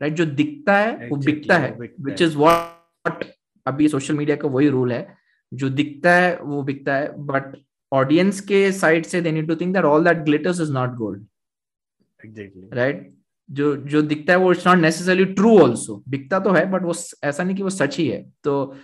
right 0.00 0.14
जो 0.14 0.24
दिखता 0.24 0.76
है 0.78 0.92
exactly, 0.92 1.10
वो 1.10 1.16
बिकता 1.16 1.58
है 1.58 1.76
विच 2.00 2.22
इज़ 2.22 2.36
वॉट 2.36 3.24
अभी 3.66 3.88
सोशल 3.88 4.14
मीडिया 4.14 4.36
का 4.36 4.48
वही 4.48 4.68
रूल 4.68 4.92
है 4.92 5.23
जो 5.52 5.68
दिखता 5.70 6.14
है 6.14 6.36
वो 6.42 6.62
बिकता 6.62 6.94
है। 6.96 7.12
बट 7.26 7.56
ऑडियंस 7.92 8.40
के 8.40 8.70
साइड 8.72 9.06
से 9.06 9.20
they 9.20 9.32
need 9.32 9.48
to 9.48 9.56
think 9.56 9.74
that 9.74 9.84
all 9.84 10.04
that 10.04 10.24
glitters 10.24 10.60
is 10.60 10.72
not 10.72 10.94
gold 10.96 11.26
right 12.74 13.12
जो 13.48 13.74
जो 13.76 14.02
दिखता 14.02 14.32
है 14.32 14.38
वो 14.38 14.52
it's 14.52 14.66
not 14.66 14.78
necessarily 14.78 15.24
true 15.34 15.58
also 15.60 16.02
दिखता 16.08 16.38
तो 16.40 16.52
है 16.52 16.64
बट 16.70 16.82
वो 16.82 16.94
ऐसा 17.24 17.42
नहीं 17.42 17.56
कि 17.56 17.62
वो 17.62 17.70
सच 17.70 17.98
ही 17.98 18.06
है। 18.08 18.22
तो 18.44 18.74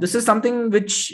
this 0.00 0.16
is 0.16 0.24
something 0.26 0.72
which 0.72 1.12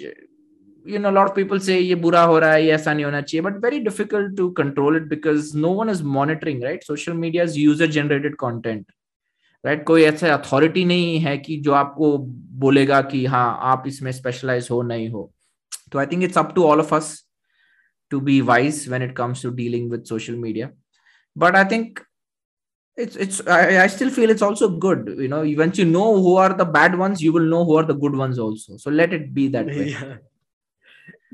you 0.86 0.98
know 0.98 1.10
a 1.10 1.14
lot 1.14 1.28
of 1.28 1.34
people 1.36 1.68
ये 1.68 1.94
बुरा 2.02 2.22
हो 2.22 2.38
रहा 2.38 2.52
है 2.52 2.64
ये 2.64 2.70
ऐसा 2.72 2.92
नहीं 2.92 3.04
होना 3.04 3.20
चाहिए 3.20 3.42
but 3.44 3.56
very 3.64 3.78
difficult 3.80 4.36
to 4.36 4.48
control 4.60 4.96
it 4.96 5.02
because 5.08 5.56
no 5.58 5.72
one 5.74 5.90
is 5.90 6.02
monitoring 6.04 6.62
right 6.64 6.84
social 6.84 7.12
media 7.14 7.44
is 7.44 7.58
user 7.58 7.86
generated 7.96 8.36
content. 8.42 8.84
Right? 9.64 9.84
कोई 9.86 10.02
ऐसा 10.02 10.34
अथॉरिटी 10.34 10.84
नहीं 10.84 11.18
है 11.20 11.36
कि 11.38 11.56
जो 11.60 11.72
आपको 11.74 12.16
बोलेगा 12.62 13.00
कि 13.02 13.24
हाँ 13.26 13.58
आप 13.72 13.84
इसमें 13.86 14.10
स्पेशलाइज 14.12 14.68
हो 14.70 14.80
नहीं 14.82 15.08
हो। 15.08 15.30
तो 15.92 15.98
I 15.98 16.06
think 16.06 16.22
it's 16.24 16.38
up 16.38 16.52
to 16.54 16.64
all 16.64 16.80
of 16.80 16.94
us 16.94 17.12
to 18.10 18.20
be 18.20 18.40
wise 18.52 18.88
when 18.88 19.02
it 19.02 19.16
comes 19.16 19.42
to 19.42 19.50
dealing 19.56 19.90
with 19.90 20.04
social 20.04 20.36
media 20.38 20.70
but 21.36 21.56
I 21.56 21.64
think 21.70 22.00
it's 22.98 23.16
it's 23.16 23.46
I 23.48 23.88
still 23.88 24.10
feel 24.10 24.30
it's 24.30 24.42
also 24.42 24.68
good 24.86 25.08
you 25.20 25.28
know 25.28 25.42
even 25.52 25.72
you 25.76 25.84
know 25.90 26.04
who 26.16 26.36
are 26.38 26.52
the 26.56 26.66
bad 26.78 26.94
ones 27.00 27.22
you 27.22 27.32
will 27.32 27.48
know 27.50 27.62
who 27.64 27.78
are 27.78 27.92
the 27.92 27.98
good 27.98 28.16
ones 28.16 28.38
also 28.48 28.76
so 28.78 28.90
let 28.90 29.12
it 29.12 29.30
be 29.32 29.48
that 29.48 29.76
way 29.76 29.94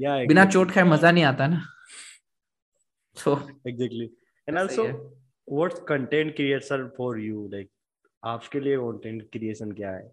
Yeah, 0.01 0.27
बिना 0.29 0.45
चोट 0.45 0.71
खाए 0.71 0.85
मज़ा 0.85 1.11
नहीं 1.11 1.25
आता 1.25 1.47
ना। 1.49 1.61
So 3.17 3.33
exactly 3.69 4.05
and 4.49 4.59
also 4.59 4.83
what 5.49 5.73
content 5.89 6.35
creator 6.37 6.85
for 6.97 7.19
you 7.21 7.47
like 7.53 7.69
आपके 8.27 8.61
लिए 8.61 8.77
content 8.77 9.23
creation 9.33 9.73
क्या 9.73 9.91
है? 9.91 10.11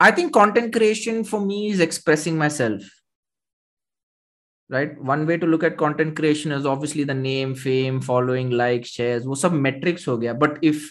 I 0.00 0.12
think 0.12 0.32
content 0.34 0.72
creation 0.72 1.22
for 1.22 1.40
me 1.40 1.66
is 1.68 1.82
expressing 1.82 2.38
myself 2.50 2.88
right 4.70 4.96
one 5.08 5.24
way 5.26 5.36
to 5.38 5.46
look 5.46 5.64
at 5.64 5.76
content 5.78 6.16
creation 6.16 6.52
is 6.52 6.66
obviously 6.66 7.04
the 7.04 7.10
name 7.10 7.54
fame 7.54 8.00
following 8.00 8.52
like 8.52 8.86
share 8.86 9.20
वो 9.22 9.34
सब 9.34 9.52
metrics 9.66 10.08
हो 10.08 10.16
गया. 10.18 10.32
But 10.32 10.64
if 10.64 10.84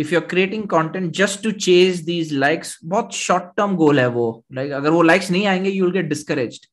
if 0.00 0.14
you 0.14 0.20
are 0.20 0.26
creating 0.26 0.68
content 0.68 1.12
just 1.16 1.42
to 1.42 1.50
chase 1.66 2.00
these 2.04 2.32
likes 2.32 2.78
बहुत 2.84 3.12
short 3.14 3.44
term 3.56 3.76
goal 3.76 4.00
है 4.00 4.06
वो. 4.08 4.44
Like 4.52 4.68
like, 4.68 4.80
अगर 4.80 4.90
वो 4.90 5.02
likes 5.02 5.30
नहीं 5.30 5.46
आएँगे 5.46 5.70
you 5.70 5.84
will 5.84 5.92
get 5.92 6.08
discouraged 6.08 6.66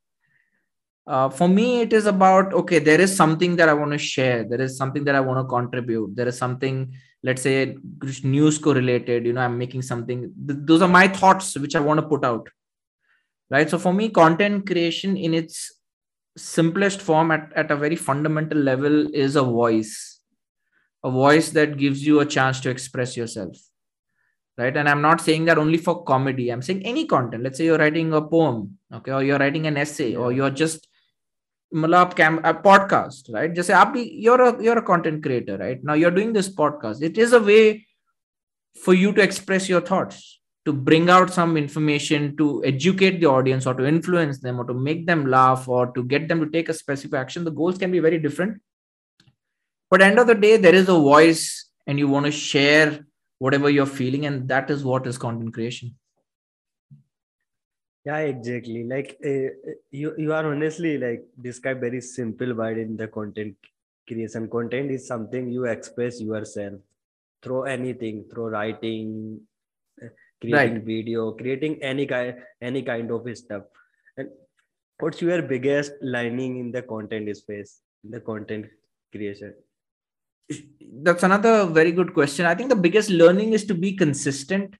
Uh, 1.08 1.30
for 1.30 1.48
me, 1.48 1.82
it 1.82 1.94
is 1.94 2.08
about 2.08 2.54
okay. 2.54 2.80
There 2.80 3.00
is 3.00 3.16
something 3.16 3.56
that 3.58 3.70
I 3.70 3.74
want 3.74 3.92
to 3.92 3.98
share. 3.98 4.44
There 4.44 4.62
is 4.62 4.76
something 4.76 5.04
that 5.04 5.16
I 5.16 5.20
want 5.20 5.40
to 5.40 5.44
contribute. 5.44 6.16
There 6.16 6.28
is 6.28 6.38
something, 6.38 6.94
let's 7.22 7.44
say, 7.44 7.78
news 8.24 8.58
correlated. 8.58 9.26
You 9.26 9.34
know, 9.34 9.42
I'm 9.42 9.58
making 9.58 9.84
something. 9.84 10.34
Th- 10.48 10.60
those 10.64 10.82
are 10.82 10.88
my 10.88 11.08
thoughts 11.08 11.56
which 11.58 11.76
I 11.76 11.80
want 11.80 12.00
to 12.00 12.08
put 12.08 12.26
out. 12.26 12.50
Right. 13.52 13.70
So 13.70 13.78
for 13.78 13.94
me, 13.94 14.10
content 14.10 14.66
creation 14.66 15.16
in 15.16 15.36
its 15.36 15.72
simplest 16.38 17.02
form 17.02 17.32
at, 17.32 17.52
at 17.56 17.72
a 17.72 17.76
very 17.76 17.96
fundamental 17.96 18.58
level 18.58 19.14
is 19.14 19.36
a 19.36 19.44
voice 19.44 20.16
a 21.04 21.12
voice 21.12 21.52
that 21.52 21.78
gives 21.78 22.06
you 22.06 22.20
a 22.20 22.26
chance 22.26 22.60
to 22.60 22.70
express 22.70 23.16
yourself 23.16 23.56
right 24.58 24.76
and 24.76 24.90
i'm 24.90 25.02
not 25.02 25.22
saying 25.22 25.46
that 25.46 25.58
only 25.58 25.78
for 25.78 26.04
comedy 26.04 26.50
i'm 26.50 26.62
saying 26.62 26.82
any 26.86 27.06
content 27.06 27.44
let's 27.44 27.58
say 27.58 27.66
you're 27.66 27.78
writing 27.78 28.12
a 28.14 28.22
poem 28.22 28.78
okay 28.94 29.12
or 29.12 29.24
you're 29.24 29.38
writing 29.38 29.68
an 29.68 29.78
essay 29.78 30.16
or 30.16 30.32
you're 30.34 30.50
just 30.50 30.88
मतलब 31.75 32.15
cam 32.15 32.39
a 32.45 32.53
podcast 32.63 33.31
right 33.35 33.55
जैसे 33.55 33.73
आप 33.73 33.89
भी 33.89 34.05
you're 34.25 34.41
a 34.47 34.63
you're 34.63 34.79
a 34.79 34.87
content 34.91 35.23
creator 35.23 35.57
right 35.59 35.85
now 35.85 35.95
you're 35.95 36.11
doing 36.11 36.33
this 36.33 36.49
podcast 36.55 37.03
it 37.03 37.19
is 37.19 37.33
a 37.33 37.41
way 37.41 37.87
for 38.85 38.95
you 38.95 39.13
to 39.13 39.23
express 39.23 39.69
your 39.69 39.81
thoughts 39.81 40.41
to 40.65 40.73
bring 40.73 41.09
out 41.09 41.33
some 41.33 41.57
information 41.57 42.37
to 42.37 42.63
educate 42.65 43.21
the 43.21 43.27
audience 43.27 43.67
or 43.67 43.75
to 43.75 43.87
influence 43.87 44.41
them 44.41 44.61
or 44.61 44.65
to 44.65 44.75
make 44.75 45.07
them 45.07 45.27
laugh 45.27 45.69
or 45.69 45.87
to 45.93 46.05
get 46.05 46.29
them 46.29 46.41
to 46.41 46.51
take 46.51 46.69
a 46.69 46.75
specific 46.75 47.15
action 47.15 47.45
the 47.45 47.51
goals 47.51 47.79
can 47.79 47.91
be 47.91 48.01
very 48.01 48.19
different 48.19 48.61
but 49.91 50.03
end 50.03 50.19
of 50.19 50.27
the 50.27 50.35
day 50.35 50.57
there 50.57 50.75
is 50.75 50.89
a 50.89 50.99
voice 50.99 51.71
and 51.87 51.99
you 51.99 52.09
want 52.09 52.27
to 52.27 52.33
share 52.33 53.07
whatever 53.39 53.71
you're 53.71 53.87
feeling 53.87 54.27
and 54.27 54.49
that 54.49 54.71
is 54.71 54.85
what 54.85 55.07
is 55.07 55.17
content 55.19 55.55
creation 55.55 55.95
Yeah, 58.06 58.20
exactly. 58.20 58.84
Like 58.84 59.18
uh, 59.26 59.74
you, 59.92 60.14
you 60.18 60.32
are 60.32 60.46
honestly 60.46 60.98
like 60.98 61.26
describe 61.42 61.80
very 61.80 62.02
simple 62.02 62.54
word 62.54 62.78
in 62.78 62.96
the 62.96 63.08
content 63.08 63.56
creation. 64.08 64.48
Content 64.48 64.92
is 64.92 65.08
something 65.08 65.50
you 65.50 65.66
express 65.66 66.22
yourself 66.22 66.80
through 67.42 67.64
anything, 67.64 68.26
through 68.32 68.50
writing, 68.50 69.42
uh, 70.04 70.10
creating 70.40 70.86
video, 70.86 71.32
creating 71.32 71.82
any 71.82 72.06
kind, 72.06 72.36
any 72.62 72.84
kind 72.84 73.10
of 73.10 73.28
stuff. 73.36 73.64
And 74.18 74.30
what's 75.00 75.22
your 75.22 75.42
biggest 75.42 75.94
learning 76.02 76.60
in 76.60 76.72
the 76.72 76.84
content 76.84 77.36
space, 77.36 77.82
in 78.04 78.12
the 78.12 78.20
content 78.20 78.68
creation? 79.12 79.56
that's 81.02 81.24
another 81.24 81.66
very 81.66 81.92
good 81.92 82.14
question 82.14 82.46
i 82.46 82.54
think 82.54 82.70
the 82.70 82.76
biggest 82.76 83.10
learning 83.10 83.54
is 83.54 83.66
to 83.66 83.74
be 83.74 83.94
consistent 83.94 84.76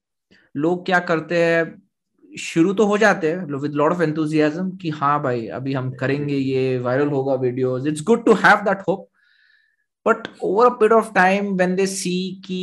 लोग 0.56 0.84
क्या 0.86 0.98
करते 1.08 1.42
हैं 1.44 1.85
शुरू 2.38 2.72
तो 2.74 2.86
हो 2.86 2.98
जाते 2.98 3.30
हैं 3.32 3.58
with 3.60 3.74
lot 3.74 3.92
of 3.92 4.02
enthusiasm 4.02 4.70
कि 4.76 4.90
हाँ 4.90 5.22
भाई 5.22 5.46
अभी 5.58 5.72
हम 5.72 5.90
करेंगे 6.00 6.36
ये 6.36 6.78
वायरल 6.78 7.08
होगा 7.08 7.34
videos 7.42 7.86
it's 7.86 8.02
good 8.06 8.24
to 8.26 8.34
have 8.44 8.64
that 8.64 8.82
hope 8.88 9.08
but 10.06 10.28
over 10.42 10.66
a 10.66 10.74
period 10.80 10.92
of 10.92 11.12
time 11.14 11.52
when 11.56 11.74
they 11.76 11.86
see 11.86 12.14
कि 12.44 12.60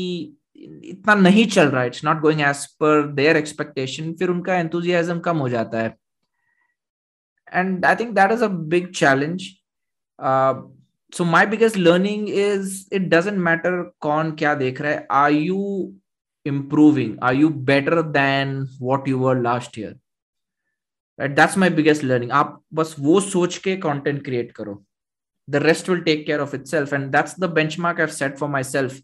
इतना 0.56 1.16
नहीं 1.16 1.46
चल 1.48 1.68
रहा 1.68 1.82
है 1.82 1.88
it's 1.88 2.04
not 2.06 2.20
going 2.22 2.42
as 2.42 2.66
per 2.82 3.08
their 3.16 3.38
expectation 3.38 4.14
फिर 4.20 4.30
उनका 4.30 4.56
एंथुजियाज्म 4.56 5.20
कम 5.20 5.38
हो 5.38 5.50
जाता 5.50 5.80
है. 5.82 5.96
And 7.54 7.86
I 7.86 7.96
think 7.96 8.14
that 8.16 8.32
is 8.32 8.44
a 8.44 8.48
big 8.48 8.92
challenge 8.96 9.50
so 11.14 11.26
my 11.26 11.46
biggest 11.46 11.78
learning 11.78 12.28
is 12.44 12.78
it 13.00 13.10
doesn't 13.10 13.44
matter 13.48 13.74
कौन 14.02 14.32
क्या 14.36 14.54
देख 14.56 14.82
रहा 14.82 14.92
है 14.92 15.08
are 15.22 15.34
you 15.48 15.60
improving 16.45 17.19
are 17.21 17.35
you 17.35 17.51
better 17.51 18.03
than 18.03 18.67
what 18.79 19.07
you 19.07 19.19
were 19.19 19.39
last 19.41 19.77
year 19.77 19.95
right 21.19 21.35
that's 21.37 21.57
my 21.63 21.69
biggest 21.79 22.03
learning 22.11 22.31
आप 22.41 22.61
बस 22.81 22.95
वो 23.01 23.21
सोच 23.21 23.57
के 23.67 23.77
content 23.87 24.23
create 24.29 24.53
करो 24.61 24.79
the 25.49 25.61
rest 25.65 25.89
will 25.89 26.03
take 26.09 26.27
care 26.27 26.41
of 26.47 26.55
itself 26.55 26.93
and 26.99 27.13
that's 27.13 27.35
the 27.45 27.49
benchmark 27.59 28.01
I've 28.01 28.13
set 28.13 28.39
for 28.39 28.49
myself 28.57 28.99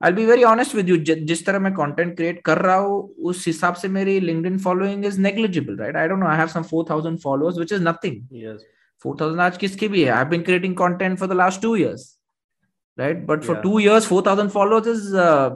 I'll 0.00 0.16
be 0.18 0.24
very 0.26 0.44
honest 0.48 0.74
with 0.78 0.88
you 0.92 0.96
j- 1.10 1.20
जिस 1.30 1.44
तरह 1.46 1.58
मैं 1.58 1.72
content 1.78 2.16
create 2.20 2.40
कर 2.44 2.58
रहा 2.66 2.76
हूँ 2.76 2.98
उस 3.30 3.46
हिसाब 3.46 3.74
से 3.82 3.88
मेरी 3.98 4.20
LinkedIn 4.26 4.58
following 4.66 5.04
is 5.10 5.18
negligible 5.28 5.76
right 5.84 5.96
I 6.02 6.06
don't 6.12 6.20
know 6.24 6.30
I 6.34 6.36
have 6.42 6.50
some 6.56 6.64
4000 6.74 7.18
followers 7.24 7.58
which 7.62 7.72
is 7.78 7.80
nothing 7.88 8.20
Yes. 8.42 8.60
4000 9.04 9.40
आज 9.40 9.56
किसकी 9.64 9.88
भी 9.88 10.02
है 10.04 10.12
I've 10.18 10.30
been 10.34 10.44
creating 10.50 10.76
content 10.84 11.18
for 11.24 11.28
the 11.32 11.40
last 11.42 11.62
two 11.66 11.74
years 11.82 12.06
right 13.02 13.26
but 13.32 13.44
for 13.48 13.56
Yeah. 13.56 13.62
two 13.66 13.78
years 13.88 14.06
4000 14.12 14.54
followers 14.58 14.86
is 14.94 15.12
uh, 15.14 15.50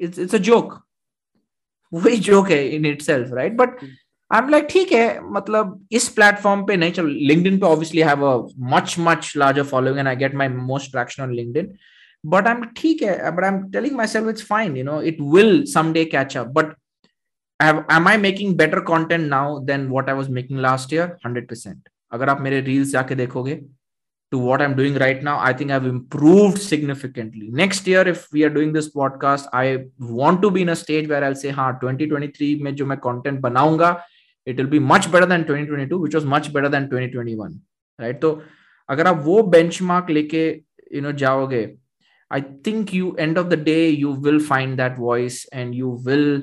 it's 0.00 0.18
it's 0.18 0.34
a 0.34 0.38
joke 0.48 0.80
वही 1.92 2.16
joke 2.20 2.50
है 2.50 2.66
in 2.68 2.86
itself 3.02 3.32
right 3.32 3.56
but 3.56 3.78
I 4.30 4.42
am 4.42 4.48
like 4.48 4.66
ठीक 4.70 4.92
है 4.92 5.08
मतलब 5.32 5.86
इस 5.92 6.08
प्लेटफॉर्म 6.08 6.64
पे 6.66 6.76
नहीं 6.76 6.92
चल 6.92 7.08
LinkedIn 7.22 7.46
इन 7.46 7.58
पे 7.58 7.66
obviously 7.66 8.02
have 8.02 8.24
much 8.72 8.94
much 8.98 9.32
larger 9.36 9.62
following 9.64 9.98
and 9.98 10.08
I 10.08 10.16
get 10.16 10.34
my 10.34 10.48
most 10.48 10.90
traction 10.90 11.22
on 11.22 11.34
LinkedIn 11.56 11.72
but 12.24 12.46
I 12.46 12.54
am 12.54 12.64
ठीक 12.76 13.02
है 13.02 13.30
but 13.30 13.44
I 13.44 13.50
am 13.50 13.62
telling 13.70 13.96
myself 14.06 14.28
it's 14.28 14.46
fine 14.46 14.76
you 14.76 14.84
know 14.84 15.00
it 15.02 15.20
will 15.34 15.64
some 15.64 16.04
catch 16.04 16.36
up 16.36 16.46
but 16.54 16.74
am 17.60 18.08
I 18.08 18.16
making 18.16 18.56
better 18.56 18.80
content 18.84 19.28
now 19.28 19.58
than 19.64 19.86
what 19.86 20.08
I 20.08 20.14
was 20.14 20.30
making 20.30 20.60
last 20.60 20.92
year 20.92 21.16
hundred 21.26 21.48
percent 21.48 21.88
अगर 22.12 22.28
आप 22.28 22.40
मेरे 22.40 22.60
reels 22.60 22.88
जाके 22.88 23.14
देखोगे 23.14 23.60
to 24.34 24.40
what 24.46 24.62
I'm 24.62 24.74
doing 24.80 24.96
right 25.02 25.22
now, 25.22 25.38
I 25.48 25.52
think 25.52 25.70
I've 25.70 25.86
improved 25.86 26.60
significantly. 26.60 27.50
Next 27.62 27.86
year, 27.86 28.02
if 28.14 28.26
we 28.32 28.42
are 28.46 28.50
doing 28.56 28.72
this 28.72 28.88
podcast, 28.94 29.46
I 29.52 29.86
want 29.98 30.42
to 30.42 30.50
be 30.56 30.62
in 30.62 30.72
a 30.74 30.76
stage 30.76 31.08
where 31.08 31.22
I'll 31.24 31.40
say, 31.42 31.52
हाँ 31.58 31.68
2023 31.84 32.62
में 32.62 32.74
जो 32.74 32.86
मैं 32.86 32.98
content 33.06 33.40
बनाऊँगा, 33.46 33.92
it 34.46 34.56
will 34.56 34.72
be 34.74 34.80
much 34.90 35.10
better 35.12 35.30
than 35.34 35.46
2022, 35.52 36.00
which 36.06 36.18
was 36.18 36.26
much 36.34 36.52
better 36.52 36.72
than 36.76 36.90
2021. 36.90 37.60
Right? 38.00 38.20
तो 38.20 38.42
अगर 38.90 39.06
आप 39.06 39.22
वो 39.24 39.40
benchmark 39.54 40.10
लेके 40.10 40.44
you 40.92 41.02
know 41.02 41.12
जाओगे, 41.24 41.64
I 42.30 42.40
think 42.40 42.92
you 42.98 43.14
end 43.26 43.38
of 43.44 43.50
the 43.54 43.60
day 43.70 43.88
you 43.90 44.10
will 44.26 44.40
find 44.40 44.78
that 44.82 44.98
voice 44.98 45.46
and 45.52 45.74
you 45.82 45.90
will 46.08 46.42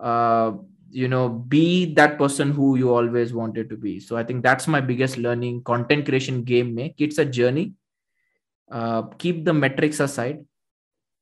uh, 0.00 0.52
you 0.91 1.07
know 1.07 1.29
be 1.29 1.93
that 1.93 2.17
person 2.17 2.51
who 2.51 2.75
you 2.77 2.93
always 2.93 3.33
wanted 3.33 3.69
to 3.69 3.77
be 3.85 3.99
so 3.99 4.15
i 4.17 4.23
think 4.23 4.43
that's 4.43 4.67
my 4.67 4.79
biggest 4.79 5.17
learning 5.17 5.61
content 5.63 6.05
creation 6.05 6.43
game 6.43 6.73
make 6.73 6.95
it's 6.97 7.17
a 7.17 7.25
journey 7.25 7.73
uh, 8.71 9.01
keep 9.17 9.43
the 9.43 9.53
metrics 9.53 9.99
aside 9.99 10.45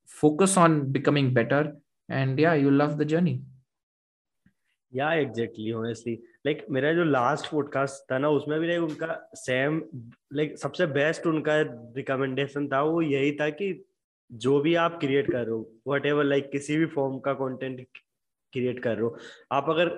focus 0.07 0.55
on 0.57 0.91
becoming 0.91 1.33
better 1.33 1.75
and 2.09 2.39
yeah 2.39 2.53
you 2.53 2.71
love 2.71 2.97
the 2.97 3.05
journey 3.05 3.41
या 4.91 5.11
exactly 5.13 5.71
honestly 5.73 6.13
like 6.45 6.65
मेरा 6.71 6.91
जो 6.93 7.03
last 7.03 7.49
podcast 7.51 8.11
था 8.11 8.17
ना 8.17 8.29
उसमें 8.29 8.59
भी 8.59 8.67
like 8.67 8.81
उनका 8.81 9.07
same 9.35 9.81
like 10.33 10.57
सबसे 10.57 10.85
best 10.97 11.25
उनका 11.27 11.59
रिकमेंडेशन 11.97 12.67
था 12.73 12.81
वो 12.81 13.01
यही 13.01 13.31
था 13.39 13.49
कि 13.59 13.67
जो 14.31 14.59
भी 14.61 14.75
आप 14.83 14.97
क्रिएट 15.01 15.31
कर 15.31 15.43
रहे 15.45 15.51
हो 15.51 15.69
वट 15.87 16.05
एवर 16.05 16.23
लाइक 16.23 16.49
किसी 16.51 16.77
भी 16.77 16.85
फॉर्म 16.95 17.17
का 17.25 17.33
कंटेंट 17.41 17.85
क्रिएट 18.52 18.82
कर 18.82 18.94
रहे 18.94 19.02
हो। 19.02 19.16
आप 19.52 19.70
अगर 19.70 19.88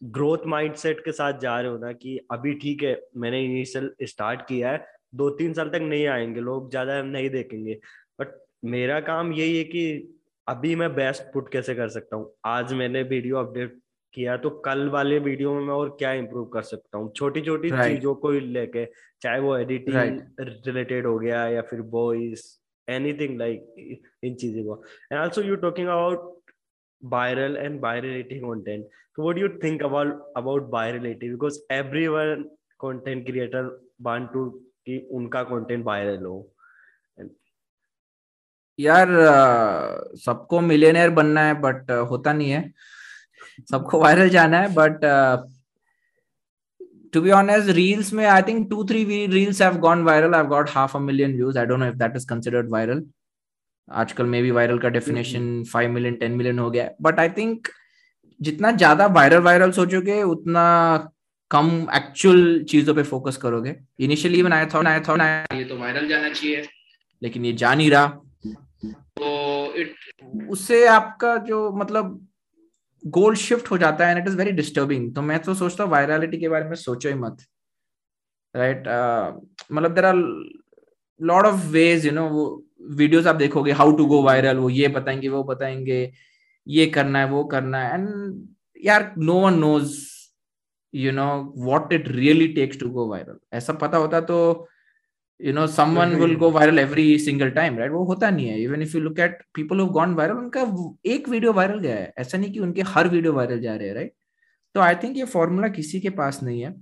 ग्रोथ 0.00 0.46
माइंडसेट 0.46 1.00
के 1.04 1.12
साथ 1.12 1.38
जा 1.40 1.60
रहे 1.60 1.70
हो 1.70 1.78
ना 1.78 1.92
कि 1.92 2.18
अभी 2.30 2.52
ठीक 2.54 2.82
है 2.82 3.00
मैंने 3.16 3.44
इनिशियल 3.44 3.90
स्टार्ट 4.04 4.40
किया 4.48 4.70
है 4.70 4.84
दो 5.14 5.30
तीन 5.30 5.52
साल 5.52 5.68
तक 5.68 5.80
नहीं 5.82 6.06
आएँगे 6.06 6.40
लोग 6.40 6.70
ज़्यादा 6.70 7.00
नहीं 7.02 7.30
देखेंगे। 7.30 7.78
बट 8.20 8.38
मेरा 8.64 9.00
काम 9.00 9.32
यही 9.32 9.56
है 9.58 9.64
कि 9.64 10.12
अभी 10.46 10.74
मैं 10.76 10.94
बेस्ट 10.94 11.22
पुट 11.32 11.50
कैसे 11.52 11.74
कर 11.74 11.88
सकता 11.88 12.16
हूँ? 12.16 12.32
आज 12.46 12.72
मैंने 12.72 13.02
वीडियो 13.04 13.36
अपडेट 13.36 13.78
किया 14.14 14.36
तो 14.36 14.50
कल 14.64 14.88
वाले 14.88 15.18
वीडियो 15.18 15.54
में 15.54 15.60
मैं 15.60 15.74
और 15.74 15.88
क्या 15.98 16.12
इम्प्रूव 16.14 16.44
कर 16.48 16.62
सकता 16.62 16.98
हूँ? 16.98 17.12
छोटी 17.12 17.40
छोटी 17.40 17.70
right. 17.70 17.88
चीज़ों 17.88 18.14
को 18.14 18.30
लेके 18.30 18.84
चाहे 19.22 19.40
वो 19.40 19.56
एडिटिंग 19.56 19.96
right. 19.96 20.66
रिलेटेड 20.66 21.06
हो 21.06 21.18
गया 21.18 21.46
या 21.48 21.62
फिर 21.62 21.80
वॉइस 21.90 22.44
एनीथिंग 22.88 23.38
लाइक 23.38 24.00
इन 24.24 24.34
चीज़ों 24.34 24.64
को। 24.64 24.82
And 25.12 25.20
also 25.20 25.42
you 25.42 25.56
talking 25.56 25.88
about 25.88 26.34
viral 27.02 27.64
and 27.64 27.80
virality 27.80 28.40
content 28.40 28.84
so 29.14 29.22
what 29.22 29.36
do 29.36 29.42
you 29.42 29.58
think 29.62 29.82
about 29.82 30.22
about 30.36 30.70
virality 30.70 31.30
because 31.32 31.60
everyone 31.70 32.46
content 32.80 33.26
creator 33.26 33.64
want 34.00 34.32
to 34.32 34.52
कि 34.86 34.98
उनका 35.18 35.42
कंटेंट 35.44 35.84
वायरल 35.84 36.24
हो 36.24 36.36
यार 38.80 39.08
सबको 40.24 40.60
मिलियनर 40.60 41.10
बनना 41.18 41.42
है 41.46 41.54
बट 41.60 41.90
होता 42.10 42.32
नहीं 42.32 42.50
है 42.50 42.72
सबको 43.70 44.00
वायरल 44.00 44.28
जाना 44.28 44.60
है 44.60 44.74
but 44.74 45.00
to 47.14 47.20
be 47.24 47.30
honest 47.32 47.68
reels 47.76 48.12
में 48.12 48.24
i 48.30 48.40
think 48.46 48.68
two 48.70 48.84
three 48.88 49.04
reels 49.34 49.60
have 49.64 49.76
gone 49.84 50.02
viral 50.08 50.34
i've 50.38 50.48
got 50.48 50.68
half 50.68 50.94
a 50.98 51.00
million 51.00 51.36
views 51.36 51.56
i 51.56 51.64
don't 51.64 51.80
know 51.80 51.88
if 51.92 51.98
that 52.00 52.16
is 52.20 52.26
considered 52.32 52.68
viral 52.74 53.00
आजकल 53.88 54.26
मे 54.26 54.42
भी 54.42 54.50
वायरल 54.50 54.78
का 54.78 54.88
definition 54.88 55.62
five 55.72 55.90
million 55.90 56.14
ten 56.16 56.32
million 56.32 56.58
हो 56.58 56.70
गया 56.70 56.88
but 57.02 57.18
I 57.20 57.28
think 57.36 57.68
जितना 58.40 58.70
ज़्यादा 58.72 59.06
viral 59.16 59.42
viral 59.42 59.70
सोचोगे 59.72 60.22
उतना 60.22 60.64
कम 61.50 61.68
एक्चुअल 61.94 62.62
चीज़ों 62.70 62.94
पे 62.94 63.02
फोकस 63.02 63.36
करोगे। 63.36 63.74
Initially 64.00 64.42
when 64.42 64.54
I 64.54 64.64
thought 64.66 64.86
I 64.86 64.98
thought 65.00 65.20
ये 65.54 65.64
तो 65.64 65.76
वायरल 65.78 66.08
जाना 66.08 66.28
चाहिए 66.28 66.66
लेकिन 67.22 67.44
ये 67.44 67.52
जा 67.54 67.74
नहीं 67.74 67.90
रहा। 67.90 68.06
तो 68.86 69.74
इट 69.76 69.94
उससे 70.50 70.86
आपका 70.88 71.36
जो 71.46 71.70
मतलब 71.76 72.20
गोल 73.02 73.34
शिफ्ट 73.36 73.70
हो 73.70 73.78
जाता 73.78 74.06
है 74.06 74.10
and 74.10 74.22
it 74.22 74.28
is 74.28 74.36
very 74.36 74.52
disturbing 74.52 75.14
तो 75.14 75.22
मैं 75.22 75.38
तो 75.42 75.54
सोचता 75.54 75.84
हूँ 75.84 75.90
वायरलिटी 75.92 76.38
के 76.40 76.48
बारे 76.48 76.68
में 76.68 76.74
सोचो 76.76 77.08
ही 77.08 77.14
मत। 77.14 77.36
Right 78.54 78.76
right? 78.76 78.88
uh, 78.88 79.74
मतलब 79.74 79.94
there 79.94 80.04
are 80.04 80.14
lot 81.20 81.46
of 81.46 81.66
ways 81.72 82.06
you 82.06 82.12
know 82.12 82.28
वो 82.28 82.46
वीडियोस 82.94 83.26
आप 83.26 83.36
देखोगे 83.36 83.72
हाउ 83.72 83.96
टू 83.96 84.06
गो 84.06 84.22
वायरल 84.22 84.56
वो 84.56 84.70
ये 84.70 84.88
बताएँगे 84.88 85.28
वो 85.28 85.42
बताएँगे 85.44 86.00
ये 86.66 86.86
करना 86.86 87.18
है 87.18 87.26
वो 87.30 87.44
करना 87.44 87.82
है 87.82 87.94
एंड 87.94 88.08
यार 88.84 89.12
no 89.18 89.40
one 89.40 89.58
knows 89.58 89.98
you 90.94 91.12
know 91.12 91.26
what 91.58 91.92
it 91.92 92.08
really 92.08 92.48
takes 92.54 92.80
to 92.80 92.88
go 92.90 93.06
viral 93.10 93.38
ऐसा 93.56 93.72
पता 93.82 93.98
होता 93.98 94.20
तो 94.30 94.68
you 95.40 95.52
know 95.52 95.66
someone 95.66 96.14
will 96.16 96.34
go 96.36 96.50
viral 96.50 96.78
every 96.78 97.18
single 97.18 97.50
time 97.50 97.78
right 97.78 97.92
वो 97.92 98.04
होता 98.04 98.30
नहीं 98.30 98.46
है. 98.48 98.60
Even 98.62 98.82
if 98.82 98.96
you 98.96 99.02
look 99.02 99.18
at 99.20 99.38
people 99.54 99.80
who 99.80 99.86
gone 99.98 100.14
viral 100.14 100.36
उनका 100.36 100.62
एक 101.12 101.28
वीडियो 101.28 101.52
वायरल 101.52 101.78
गया 101.80 101.96
है. 101.96 102.12
ऐसा 102.18 102.38
नहीं 102.38 102.52
कि 102.52 102.60
उनके 102.60 102.82
हर 102.94 103.08
वीडियो 103.08 103.32
वायरल 103.32 103.60
जा 103.60 103.74
रहे 103.76 103.88
हैं 103.88 103.94
राइट 103.94 104.12
तो 104.74 104.80
आई 104.80 104.94
थिंक 105.02 105.16
ये 105.16 105.24
फॉर्मूला 105.24 105.68
किसी 105.68 106.00
के 106.00 106.10
पास 106.10 106.42
नहीं 106.42 106.60
है. 106.62 106.74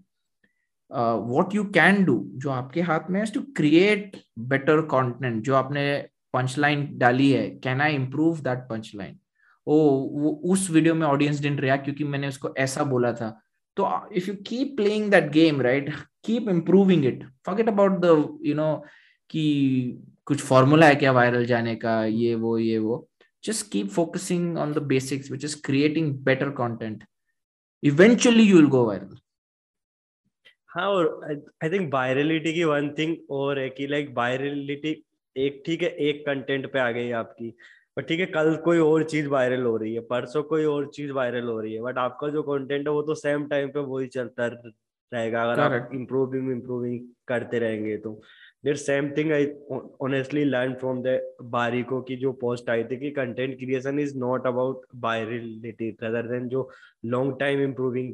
वॉट 0.92 1.54
यू 1.54 1.64
कैन 1.74 2.04
डू 2.04 2.14
जो 2.42 2.50
आपके 2.50 2.80
हाथ 2.88 3.10
में 3.10 3.24
टू 3.34 3.40
क्रिएट 3.56 4.16
बेटर 4.52 4.80
कॉन्टेंट 4.90 5.42
जो 5.44 5.54
आपने 5.54 5.84
पंच 6.32 6.58
लाइन 6.58 6.88
डाली 6.98 7.30
है 7.30 7.48
can 7.64 7.80
I 7.80 7.94
improve 7.94 8.40
that 8.40 8.58
punch 8.70 8.90
line 8.94 9.18
oh, 9.66 9.76
वो 9.76 10.30
उस 10.52 10.68
वीडियो 10.70 10.94
में 10.94 11.06
ऑडियंस 11.06 11.40
डिंट 11.40 11.60
रिएक्ट 11.60 11.84
क्योंकि 11.84 12.04
मैंने 12.04 12.28
उसको 12.28 12.54
ऐसा 12.58 12.84
बोला 12.84 13.12
था। 13.12 13.30
तो 13.76 13.88
if 14.16 14.28
you 14.30 14.34
keep 14.46 14.76
playing 14.76 15.10
that 15.10 15.30
game 15.32 15.60
right 15.62 15.90
keep 16.24 16.48
improving 16.48 17.04
it 17.06 17.24
forget 17.46 17.68
about 17.68 17.98
the 18.04 18.38
you 18.46 18.54
know 18.54 18.74
कि 19.30 20.02
कुछ 20.26 20.42
फॉर्मूला 20.42 20.86
है 20.86 20.94
क्या 20.94 21.12
वायरल 21.12 21.44
जाने 21.46 21.74
का, 21.76 22.04
ये 22.04 22.34
वो 22.34 22.58
ये 22.58 22.78
वो। 22.78 23.08
Just 23.46 23.64
keep 23.72 23.88
focusing 23.94 24.44
on 24.56 24.70
the 24.72 24.80
basics, 24.90 25.26
which 25.30 25.42
is 25.46 25.54
creating 25.64 26.06
better 26.28 26.46
content. 26.60 27.02
Eventually 27.82 28.44
you 28.50 28.54
will 28.56 28.70
go 28.74 28.84
viral. 28.86 29.18
हाँ 30.74 30.86
और 30.88 31.06
आई 31.62 31.68
थिंक 31.70 31.92
वायरलिटी 31.92 32.52
की 32.52 32.62
वन 32.64 32.88
थिंग 32.98 33.16
और 33.30 33.58
है 33.58 33.68
कि 33.70 33.86
लाइक 33.86 34.12
वायरलिटी 34.16 34.90
एक 35.36 35.62
ठीक 35.66 35.82
है 35.82 35.88
एक 36.08 36.24
कंटेंट 36.26 36.72
पे 36.72 36.78
आ 36.78 36.90
गई 36.90 37.10
आपकी 37.18 37.54
बट 37.96 38.06
ठीक 38.08 38.20
है 38.20 38.26
कल 38.28 38.56
कोई 38.64 38.78
और 38.78 39.04
चीज़ 39.10 39.28
वायरल 39.28 39.62
हो 39.62 39.76
रही 39.76 39.94
है 39.94 40.00
परसों 40.06 40.42
कोई 40.42 40.64
और 40.64 40.90
चीज़ 40.94 41.12
वायरल 41.12 41.48
हो 41.48 41.58
रही 41.60 41.74
है 41.74 41.82
बट 41.82 41.98
आपका 41.98 42.28
जो 42.28 42.42
कंटेंट 42.42 42.88
है 42.88 42.94
वो 42.94 43.02
तो 43.02 43.14
सेम 43.14 43.46
टाइम 43.48 43.68
पे 43.68 43.80
वही 43.82 44.06
चलता 44.08 44.46
रहेगा 44.46 45.42
अगर 45.42 45.60
आप 45.62 45.90
इम्प्रूविंग 45.94 46.50
इम्प्रूविंग 46.52 47.00
करते 47.28 47.58
रहेंगे 47.58 47.96
तो। 47.98 48.20
There 48.64 48.76
same 48.76 49.10
thing 49.16 49.32
I 49.32 49.46
honestly 50.02 50.44
learn 50.44 50.74
from 50.74 51.02
the 51.02 51.18
बारिको 51.52 52.00
की 52.02 52.16
जो 52.16 52.32
पोस्ट 52.40 52.70
आई 52.70 52.84
थी 52.84 52.96
कि 52.96 53.10
content 53.12 53.58
creation 53.58 53.98
is 53.98 54.16
not 54.18 54.46
about 54.46 54.86
virality 55.00 55.96
rather 56.02 56.28
than 56.28 56.48
जो 56.48 56.68
long 57.06 57.38
time 57.40 57.60
improving 57.62 58.12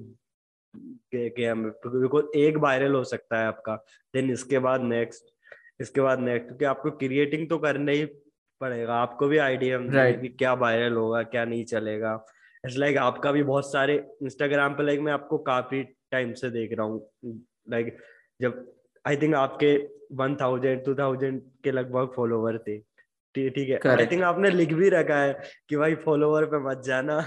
game 1.15 1.65
because 1.87 2.39
एक 2.39 2.57
वायरल 2.57 2.95
हो 2.95 3.03
सकता 3.05 3.41
है 3.41 3.47
आपका। 3.47 3.75
देन 4.15 4.31
इसके 4.31 4.59
बाद 4.59 4.83
नेक्स्ट 4.83 5.33
इसके 5.81 6.01
बाद 6.01 6.21
नेक्स्ट 6.21 6.47
क्योंकि 6.49 6.65
आपको 6.65 6.91
क्रिएटिंग 6.91 7.49
तो 7.49 7.59
करना 7.59 7.93
ही 7.93 8.05
पड़ेगा। 8.61 8.95
आपको 8.95 9.29
भी 9.29 9.39
आइडिया 9.39 9.79
right. 9.79 10.21
कि 10.21 10.29
क्या 10.29 10.53
वायरल 10.55 10.97
होगा 10.97 11.23
क्या 11.25 11.45
नहीं 11.45 11.65
चलेगा। 11.65 12.13
इट्स 12.65 12.77
लाइक 12.77 12.95
like 12.95 13.07
आपका 13.07 13.33
भी 13.33 13.43
बहुत 13.43 13.71
सारे 13.73 13.95
इंस्टाग्राम 14.23 14.75
पे 14.75 14.83
लाइक 14.83 15.01
मैं 15.01 15.13
आपको 15.13 15.39
काफ़ी 15.39 15.83
टाइम 16.11 16.33
से 16.33 16.51
देख 16.51 16.73
रहा 16.73 16.87
हूँ। 16.87 17.01
लाइक 17.71 17.87
like, 17.87 17.99
जब 18.41 18.67
आई 19.05 19.17
थिंक 19.17 19.35
आपके 19.35 19.75
वन 20.13 20.37
थाउज़ेंड 20.37 20.85
टू 20.85 20.95
थाउज़ेंड 20.95 21.41
के 21.65 21.71
लगभग 21.71 22.13
फॉलोवर 22.17 22.59
थे। 22.59 22.79
ठीक 23.35 23.69
है। 23.69 23.79
आई 23.91 24.07
थिंक 24.07 24.23
आपने 24.23 24.51
लिख 24.51 24.73
भी 24.73 24.89
रखा 24.89 25.17
है 25.17 25.41
कि 25.69 25.77
भाई 25.77 25.95
फॉलोवर 25.95 26.45
पे 26.45 26.59
मत 26.59 26.83
जाना। 26.85 27.19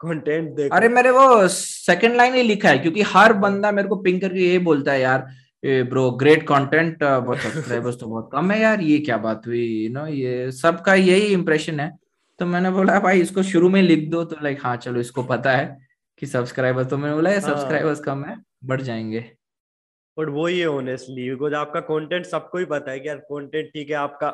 कंटेंट 0.00 0.50
देखो। 0.56 0.74
अरे 0.76 0.88
मेरे 0.88 1.10
वो 1.10 1.46
सेकंड 1.48 2.16
लाइन 2.16 2.34
ही 2.34 2.42
लिखा 2.42 2.68
है 2.68 2.78
क्योंकि 2.78 3.02
हर 3.06 3.32
बंदा 3.38 3.72
मेरे 3.72 3.88
को 3.88 3.96
पिंग 4.02 4.20
करके 4.20 4.40
ये 4.42 4.58
बोलता 4.66 4.92
है 4.92 5.00
यार 5.00 5.26
ब्रो 5.62 6.10
ग्रेट 6.18 6.42
कंटेंट 6.48 7.02
बहुत 7.02 7.38
सब्सक्राइबर्स 7.38 7.98
तो 8.00 8.06
बहुत 8.06 8.28
कम 8.32 8.50
है 8.50 8.60
यार 8.60 8.80
ये 8.80 8.98
क्या 8.98 9.16
बात 9.18 9.46
हुई 9.46 9.64
यू 9.84 9.92
नो 9.92 10.06
ये 10.06 10.50
सबका 10.52 10.94
यही 10.94 11.32
इंप्रेशन 11.32 11.80
है। 11.80 11.90
तो 12.40 12.46
मैंने 12.46 12.70
बोला 12.70 12.98
भाई 13.00 13.20
इसको 13.20 13.42
शुरू 13.42 13.68
में 13.68 13.80
लिख 13.82 14.08
दो। 14.10 14.22
तो 14.24 14.36
लाइक 14.42 14.58
हाँ 14.64 14.76
चलो 14.76 15.00
इसको 15.00 15.22
पता 15.24 15.52
है 15.52 15.78
कि 16.22 16.26
सब्सक्राइबर्स 16.26 16.88
तो 16.90 16.98
मैंने 16.98 17.14
बोला 17.14 17.38
सब्सक्राइबर्स 17.40 18.00
कम 18.00 18.24
है 18.24 18.36
बढ़ 18.64 18.80
जाएँगे। 18.82 19.20
बट 20.16 20.28
वो 20.28 20.46
ही 20.46 20.64
ऑनेस्टली 20.66 21.28
बिकॉज़ 21.30 21.54
आपका 21.54 21.80
कंटेंट 21.88 22.26
सबको 22.26 22.58
ही 22.58 22.64
पता 22.66 22.90
है 22.90 23.00
कि 23.00 23.08
यार 23.08 23.16
कंटेंट 23.32 23.66
ठीक 23.66 23.90
है 23.90 23.96
आपका 23.96 24.28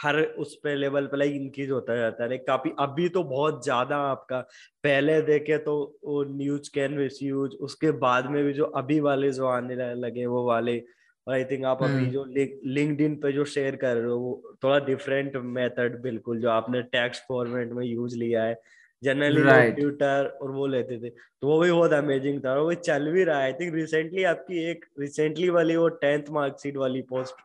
हर 0.00 0.20
उस 0.38 0.54
पे 0.56 0.74
लेवल 0.76 1.06
पे 1.06 1.16
लाइक 1.16 1.32
इंक्रीज 1.34 1.70
होता 1.70 1.96
जाता 1.96 2.22
है 2.22 2.28
लाइक 2.28 2.46
काफ़ी 2.46 2.70
अभी 2.78 3.08
तो 3.08 3.22
बहुत 3.26 3.62
ज़्यादा 3.64 3.96
आपका 4.06 4.40
पहले 4.84 5.20
देखे 5.22 5.58
तो 5.60 5.74
वो 6.04 6.22
न्यूज़ 6.30 6.70
कैन 6.74 6.98
यूज़ 7.22 7.56
उसके 7.62 7.90
बाद 8.00 8.30
में 8.30 8.42
भी 8.44 8.52
जो 8.52 8.64
अभी 8.76 8.98
वाले 9.00 9.30
जो 9.32 9.46
आने 9.48 9.94
लगे 9.96 10.26
वो 10.26 10.44
वाले 10.44 10.78
और 11.26 11.34
आई 11.34 11.44
थिंक 11.44 11.64
आप 11.64 11.82
अभी 11.82 11.94
हम्म। 11.94 12.10
जो 12.10 12.24
लिंक्ड 12.68 13.00
इन 13.00 13.16
पे 13.16 13.32
जो 13.32 13.44
शेयर 13.46 13.76
कर 13.76 13.96
रहे 13.96 14.06
हो 14.06 14.18
वो 14.18 14.56
थोड़ा 14.64 14.78
डिफरेंट 14.84 15.36
मेथड 15.50 16.00
बिल्कुल 16.02 16.40
जो 16.40 16.50
आपने 16.50 16.82
टेक्स्ट 16.92 17.22
फॉर्मेट 17.28 17.72
में 17.72 17.84
यूज़ 17.86 18.16
लिया 18.16 18.42
है 18.44 18.60
जनरली 19.02 19.42
right. 19.42 19.74
ट्विटर 19.74 20.26
और 20.42 20.50
वो 20.50 20.66
लेते 20.66 20.98
थे 20.98 21.10
तो 21.10 21.46
वो 21.46 21.58
भी 21.60 21.70
बहुत 21.70 21.92
अमेजिंग 21.94 22.40
था 22.44 22.50
और 22.50 22.58
वो 22.58 22.72
चल 22.80 23.10
भी 23.12 23.24
रहा 23.24 23.38
है 23.38 23.44
आई 23.44 23.52
थिंक 23.52 23.74
रिसेंटली 23.74 24.24
आपकी 24.26 24.64
एक 24.70 24.84
रिसेंटली 25.00 25.48
वाली 25.50 25.76
वो 25.76 25.88
टेंथ 26.00 26.28
मार्कशीट 26.30 26.76
वाली 26.76 27.02
पोस्ट 27.04 27.44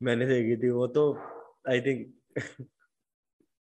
मैंने 0.00 0.26
देखी 0.26 0.56
थी 0.56 0.70
वो 0.70 0.86
तो 0.88 1.12
I 1.67 1.79
think. 1.79 2.07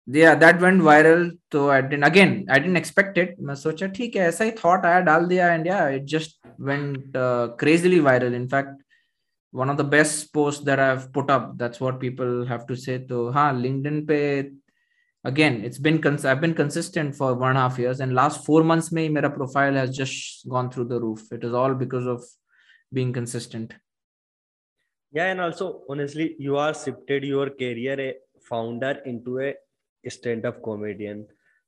yeah 0.07 0.35
that 0.35 0.61
went 0.61 0.81
viral 0.83 1.21
so 1.53 1.71
i 1.71 1.81
didn't 1.81 2.05
again 2.05 2.47
i 2.49 2.59
didn't 2.59 2.79
expect 2.81 3.19
it 3.23 3.35
मैं 3.49 3.55
सोचा 3.55 3.87
ठीक 3.97 4.17
है 4.17 4.23
ऐसा 4.29 4.45
ही 4.45 4.51
thought 4.61 4.85
आया 4.87 5.01
डाल 5.09 5.27
दिया 5.33 5.49
and 5.57 5.67
yeah 5.71 5.85
it 5.97 6.07
just 6.13 6.39
went 6.71 7.17
uh, 7.25 7.49
crazily 7.63 8.01
viral 8.07 8.35
in 8.39 8.49
fact 8.55 8.81
one 9.53 9.71
of 9.75 9.77
the 9.77 9.85
best 9.85 10.33
posts 10.33 10.65
that 10.65 10.81
i've 10.87 11.13
put 11.13 11.31
up 11.37 11.47
that's 11.61 11.81
what 11.85 12.01
people 12.01 12.33
have 12.47 12.67
to 12.71 12.77
say 12.87 12.99
तो 13.13 13.29
हाँ 13.37 13.53
linkedin 13.61 14.07
पे 14.09 14.19
again 15.25 15.61
it's 15.69 15.79
been 15.87 16.01
cons- 16.03 16.25
i've 16.25 16.41
been 16.41 16.55
consistent 16.55 17.15
for 17.15 17.35
one 17.35 17.51
and 17.51 17.59
a 17.59 17.61
half 17.61 17.79
years 17.79 18.01
and 18.01 18.15
last 18.15 18.45
four 18.45 18.63
months 18.65 18.93
में 18.93 19.09
मेरा 19.17 19.35
profile 19.37 19.75
has 19.75 19.91
just 19.97 20.49
gone 20.49 20.71
through 20.71 20.89
the 20.93 21.01
roof 21.01 21.33
it 21.33 21.45
is 21.45 21.53
all 21.53 21.75
because 21.75 22.07
of 22.07 22.25
being 22.95 23.13
consistent 23.13 23.75
Yeah 25.16 25.32
and 25.32 25.42
also 25.42 25.66
honestly 25.90 26.36
you 26.38 26.58
are 26.58 26.74
shifted 26.74 27.24
your 27.24 27.50
career 27.62 28.00
a 28.08 28.14
founder 28.50 28.94
into 29.12 29.40
a 29.40 29.54
stand-up 30.16 30.62
comedian 30.64 31.26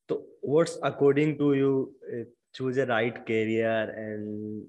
so 0.10 0.22
what's 0.42 0.78
according 0.84 1.38
to 1.38 1.54
you 1.54 1.72
uh, 2.14 2.24
choose 2.54 2.78
a 2.78 2.86
right 2.86 3.26
career 3.26 3.80
and 4.06 4.66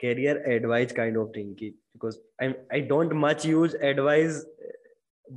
career 0.00 0.34
advice 0.56 0.92
kind 0.92 1.16
of 1.16 1.32
thing 1.32 1.50
because 1.92 2.18
i 2.40 2.54
i 2.72 2.80
don't 2.80 3.14
much 3.26 3.44
use 3.44 3.74
advice 3.92 4.44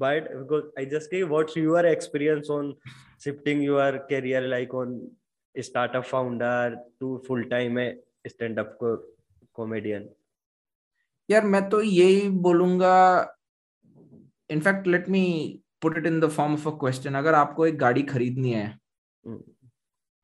but 0.04 0.30
because 0.40 0.64
i 0.78 0.86
just 0.86 1.10
say 1.10 1.24
what's 1.24 1.56
your 1.56 1.86
experience 1.86 2.50
on 2.50 2.76
shifting 3.20 3.62
your 3.62 4.00
career 4.12 4.42
like 4.56 4.74
on 4.74 4.96
startup 5.62 6.06
founder 6.06 6.78
to 7.00 7.22
full-time 7.28 7.78
stand-up 8.28 8.80
co- 8.80 9.02
comedian 9.56 10.10
यार 11.32 11.46
मैं 11.46 11.70
तो 11.70 11.82
यही 11.82 12.30
बोलूँगा 12.30 12.96
in fact 14.50 14.88
let 14.88 15.10
me 15.10 15.24
put 15.82 15.98
it 15.98 16.06
in 16.06 16.20
the 16.20 16.30
form 16.30 16.54
of 16.54 16.68
a 16.68 16.72
question 16.72 17.16
अगर 17.16 17.34
आपको 17.34 17.66
एक 17.68 17.78
गाड़ी 17.78 18.04
खरीदनी 18.04 18.52
है 18.54 18.68
हम्म। 18.68 19.44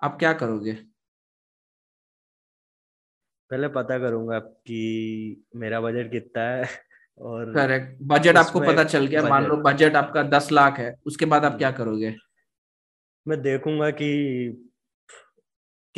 आप 0.01 0.17
क्या 0.19 0.33
करोगे? 0.33 0.73
पहले 3.51 3.67
पता 3.67 3.97
करूँगा 3.99 4.39
कि 4.39 5.45
मेरा 5.55 5.81
बजट 5.81 6.11
कितना 6.11 6.43
है 6.43 6.65
और 7.19 7.53
करेक्ट 7.53 7.97
बजट 8.01 8.37
आपको 8.37 8.59
पता 8.59 8.83
चल 8.83 9.05
गया। 9.05 9.21
मान 9.23 9.45
लो 9.45 9.57
बजट 9.57 9.95
आपका 9.95 10.23
दस 10.23 10.51
लाख 10.51 10.79
है 10.79 10.93
उसके 11.05 11.25
बाद 11.25 11.45
आप 11.45 11.51
हम्म। 11.51 11.57
क्या 11.57 11.71
करोगे? 11.71 12.15
मैं 13.25 13.41
देखूँगा 13.41 13.89
कि 13.91 14.09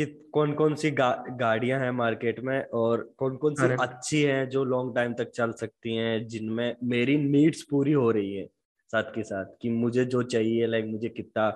कि 0.00 0.06
कौन 0.06 0.52
कौन 0.52 0.74
सी 0.74 0.90
गा, 0.90 1.24
गाड़ियाँ 1.30 1.80
हैं 1.80 1.90
मार्केट 1.90 2.40
में 2.40 2.64
और 2.64 3.14
कौन 3.16 3.36
कौन 3.36 3.54
सी. 3.54 3.62
अच्छी 3.80 4.22
हैं 4.22 4.48
जो 4.48 4.64
लॉन्ग 4.64 4.94
टाइम 4.94 5.14
तक 5.14 5.30
चल 5.30 5.52
सकती 5.52 5.96
हैं 5.96 6.26
जिनमें 6.26 6.76
मेरी 6.84 7.16
नीड्स 7.16 7.62
पूरी 7.62 7.92
हो 7.92 8.10
रही 8.10 8.34
है 8.34 8.46
साथ 8.90 9.02
के 9.02 9.22
साथ 9.22 9.44
कि 9.62 9.70
मुझे 9.70 10.04
जो 10.04 10.22
चाहिए 10.22 10.66
लाइक 10.66 10.84
मुझे 10.84 11.08
कितना 11.08 11.48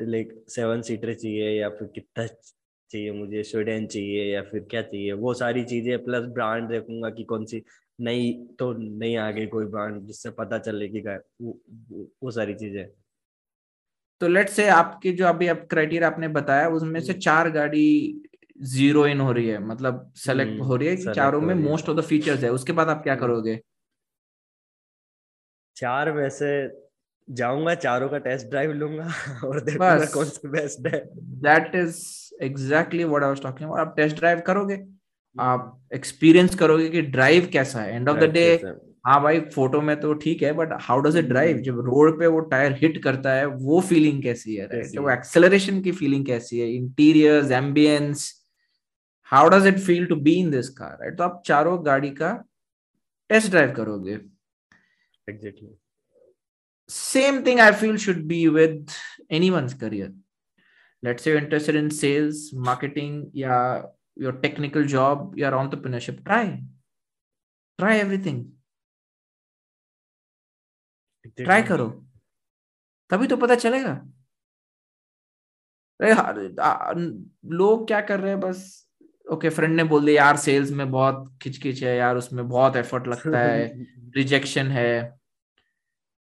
लाइक 0.00 0.44
सेवन 0.48 0.82
सीटर 0.82 1.14
चाहिए 1.14 1.50
या 1.60 1.68
फिर 1.68 1.88
कितना 1.88 2.26
चाहिए 2.26 3.10
मुझे 3.12 3.42
स्वीडन 3.42 3.86
चाहिए 3.86 4.34
या 4.34 4.42
फिर 4.42 4.60
क्या 4.60 4.82
चाहिए 4.82 5.12
वो 5.12 5.34
सारी 5.34 5.64
चीज़ें 5.64 6.04
प्लस 6.04 6.24
ब्रांड 6.24 6.68
देखूँगा 6.68 7.10
कि 7.10 7.24
कौन 7.24 7.44
सी 7.44 7.62
नई 8.00 8.32
तो 8.58 8.72
नहीं 8.72 9.16
आ 9.16 9.30
गई 9.30 9.46
कोई 9.46 9.66
ब्रांड 9.66 10.02
जिससे 10.02 10.30
पता 10.30 10.58
चले 10.58 10.88
कि 10.88 11.00
वो, 11.00 11.58
वो, 11.90 12.08
वो 12.22 12.30
सारी 12.30 12.54
चीज़ें 12.54 12.86
तो 14.20 14.28
लेट 14.28 14.48
से 14.48 14.68
आपकी 14.70 15.12
जो 15.12 15.26
अभी 15.26 15.48
आप 15.48 15.66
क्राइटेरिया 15.70 16.08
आपने 16.08 16.28
बताया 16.28 16.68
उसमें 16.70 17.00
से 17.00 17.12
हम्म। 17.12 17.20
चार 17.20 17.50
गाड़ी 17.50 18.22
ज़ीरो 18.66 19.06
इन 19.06 19.20
हो 19.20 19.32
रही 19.32 19.46
है 19.48 19.58
मतलब 19.58 20.12
सेलेक्ट 20.16 20.50
हम्म, 20.50 20.64
हो 20.64 20.76
रही 20.76 20.88
है 20.88 20.96
कि 20.96 21.12
चारों 21.14 21.40
में 21.40 21.54
मोस्ट 21.54 21.88
ऑफ़ 21.88 21.96
द 21.96 22.02
फीचर्स 22.04 22.44
है 22.44 22.50
उसके 22.50 22.72
बाद 22.72 22.88
आप 22.88 23.02
क्या 23.02 23.12
हम्म। 23.12 23.22
करोगे? 23.22 23.60
चार 25.76 26.12
में 26.12 26.28
से 26.30 26.50
जाऊँगा 27.28 27.74
चारों 27.76 28.08
का 28.08 28.18
टेस्ट 28.18 28.46
ड्राइव 28.46 28.72
लूँगा 28.72 29.04
और 29.44 29.60
देखूँगा 29.60 30.04
कौन 30.14 30.24
सी 30.26 30.48
बेस्ट 30.48 30.86
है। 30.86 31.00
That 31.42 31.74
is 31.74 31.98
exactly 32.42 33.04
what 33.04 33.22
I 33.22 33.28
was 33.28 33.42
talking 33.42 33.68
about 33.68 33.80
आप 33.80 33.94
टेस्ट 33.96 34.16
ड्राइव 34.16 34.40
करोगे 34.46 34.84
आप 35.36 35.88
एक्सपीरियंस 35.94 36.54
करोगे 36.54 36.88
कि 36.88 37.02
ड्राइव 37.02 37.48
कैसा 37.52 37.80
है। 37.80 37.94
एंड 37.94 38.08
ऑफ़ 38.08 38.18
द 38.18 38.30
डे 38.30 38.46
हाँ 39.06 39.20
भाई 39.22 39.40
फ़ोटो 39.54 39.80
में 39.80 39.94
तो 40.00 40.12
ठीक 40.22 40.42
है 40.42 40.52
but 40.52 40.72
how 40.82 41.00
does 41.00 41.16
it 41.16 41.24
drive 41.24 41.58
जब 41.62 41.78
रोड 41.86 42.18
पे 42.20 42.26
वो 42.26 42.38
टायर 42.52 42.72
हिट 42.80 43.02
करता 43.02 43.32
है 43.32 43.44
वो 43.46 43.80
फीलिंग 43.88 44.22
कैसी 44.22 44.54
है? 44.54 44.66
तो 44.66 45.02
वो 45.02 45.10
एक्सेलरेशन 45.10 45.80
की 45.82 45.92
फीलिंग 45.92 46.24
कैसी 46.26 46.58
है? 46.58 46.70
Interior 46.74 47.52
ambience 47.54 48.32
how 49.32 49.48
does 49.48 49.66
it 49.66 49.78
feel 49.80 50.06
to 50.06 50.16
be 50.20 50.34
in 50.40 50.50
this 50.50 50.68
car 50.78 50.96
right 51.00 51.16
तो 51.18 51.24
आप 51.24 51.42
चारों 51.46 51.84
गाड़ी 51.86 52.10
का 52.12 52.32
टेस्ट 53.30 53.50
ड्राइव 53.50 53.72
करोगे। 53.76 54.18
Exactly 55.28 55.76
same 56.90 57.42
thing 57.46 57.60
I 57.60 57.72
feel 57.74 57.96
should 58.06 58.24
be 58.26 58.46
with 58.48 58.86
anyone's 59.32 59.74
career 59.80 60.12
let's 61.02 61.28
you 61.28 61.36
interested 61.36 61.76
in 61.76 61.88
sales 62.00 62.50
marketing 62.66 63.24
या 63.36 63.62
your 64.18 64.40
technical 64.42 64.86
job 64.88 65.38
या 65.38 65.50
entrepreneurship 65.54 66.20
try 66.24 66.50
try 67.78 67.98
everything 67.98 68.44
try 71.36 71.62
करो। 71.62 71.88
तभी 73.10 73.26
तो 73.26 73.36
पता 73.36 73.54
चलेगा। 73.54 73.92
अरे 76.00 76.48
लोग 77.56 77.86
क्या 77.86 78.00
कर 78.00 78.20
रहे 78.20 78.30
हैं 78.30 78.40
बस? 78.40 78.88
ओके 79.32 79.48
फ्रेंड 79.50 79.74
ने 79.76 79.84
बोल 79.84 80.04
दिया 80.06 80.24
यार 80.24 80.36
सेल्स 80.36 80.70
में 80.70 80.90
बहुत 80.90 81.38
खिचखिच 81.42 81.82
है 81.82 81.96
यार 81.96 82.16
उसमें 82.16 82.48
बहुत 82.48 82.76
एफर्ट 82.76 83.06
लगता 83.08 83.38
है 83.38 83.66
रिजेक्शन 84.16 84.66
है। 84.66 84.90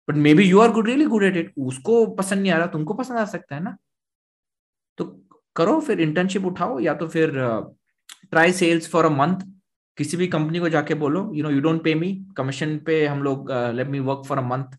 But 0.09 0.17
maybe 0.35 0.45
you 0.45 0.61
are 0.61 0.71
good 0.71 0.87
really 0.87 1.05
good 1.05 1.25
at 1.25 1.37
it 1.37 1.53
उसको 1.59 2.07
पसंद 2.17 2.43
नहीं 2.43 2.53
आ 2.53 2.57
रहा 2.59 2.67
तुमको 2.67 2.95
पसंद 2.95 3.19
आ 3.19 3.25
सकता 3.25 3.55
है 3.55 3.63
ना? 3.63 3.77
तो 4.99 5.05
करो 5.57 5.81
फिर 5.81 6.01
इंटर्नशिप 6.01 6.45
उठाओ 6.45 6.79
या 6.81 6.95
तो 6.95 7.09
फिर 7.09 7.33
try 8.31 8.53
sales 8.53 8.89
for 8.91 9.05
a 9.05 9.09
month 9.09 9.41
किसी 9.99 10.17
भी 10.17 10.27
कंपनी 10.29 10.59
को 10.59 10.69
जाके 10.69 10.95
बोलो 10.95 11.31
you 11.35 11.43
know 11.43 11.51
you 11.51 11.61
don't 11.61 11.83
pay 11.85 11.95
me 11.95 12.13
commission 12.37 12.79
पे 12.79 13.07
हम 13.07 13.23
लोग 13.23 13.51
let 13.53 13.89
me 13.89 14.01
work 14.01 14.23
for 14.27 14.39
a 14.39 14.43
month 14.43 14.77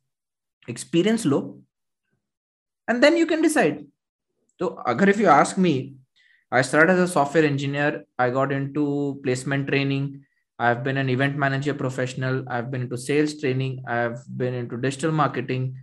experience 0.70 1.26
low 1.26 1.66
and 2.90 3.02
then 3.02 3.18
you 3.18 3.26
can 3.26 3.42
decide 3.42 3.86
तो 4.60 4.66
अगर 4.66 5.10
if 5.10 5.20
you 5.20 5.28
ask 5.30 5.60
me 5.60 5.98
I 6.54 6.64
start 6.64 6.90
as 6.90 7.00
a 7.00 7.06
software 7.06 7.52
engineer 7.52 8.04
I 8.20 8.32
got 8.32 8.52
into 8.74 9.14
placement 9.24 9.66
training 9.68 10.20
I 10.60 10.74
have 10.74 10.84
been 10.84 10.98
an 10.98 11.10
event 11.10 11.36
manager 11.36 11.74
professional 11.74 12.46
I 12.52 12.62
have 12.62 12.70
been 12.72 12.88
to 12.88 12.98
sales 12.98 13.40
training 13.40 13.86
I 13.90 13.98
have 13.98 14.24
been 14.30 14.56
into 14.68 14.76
digital 14.76 15.12
marketing 15.12 15.76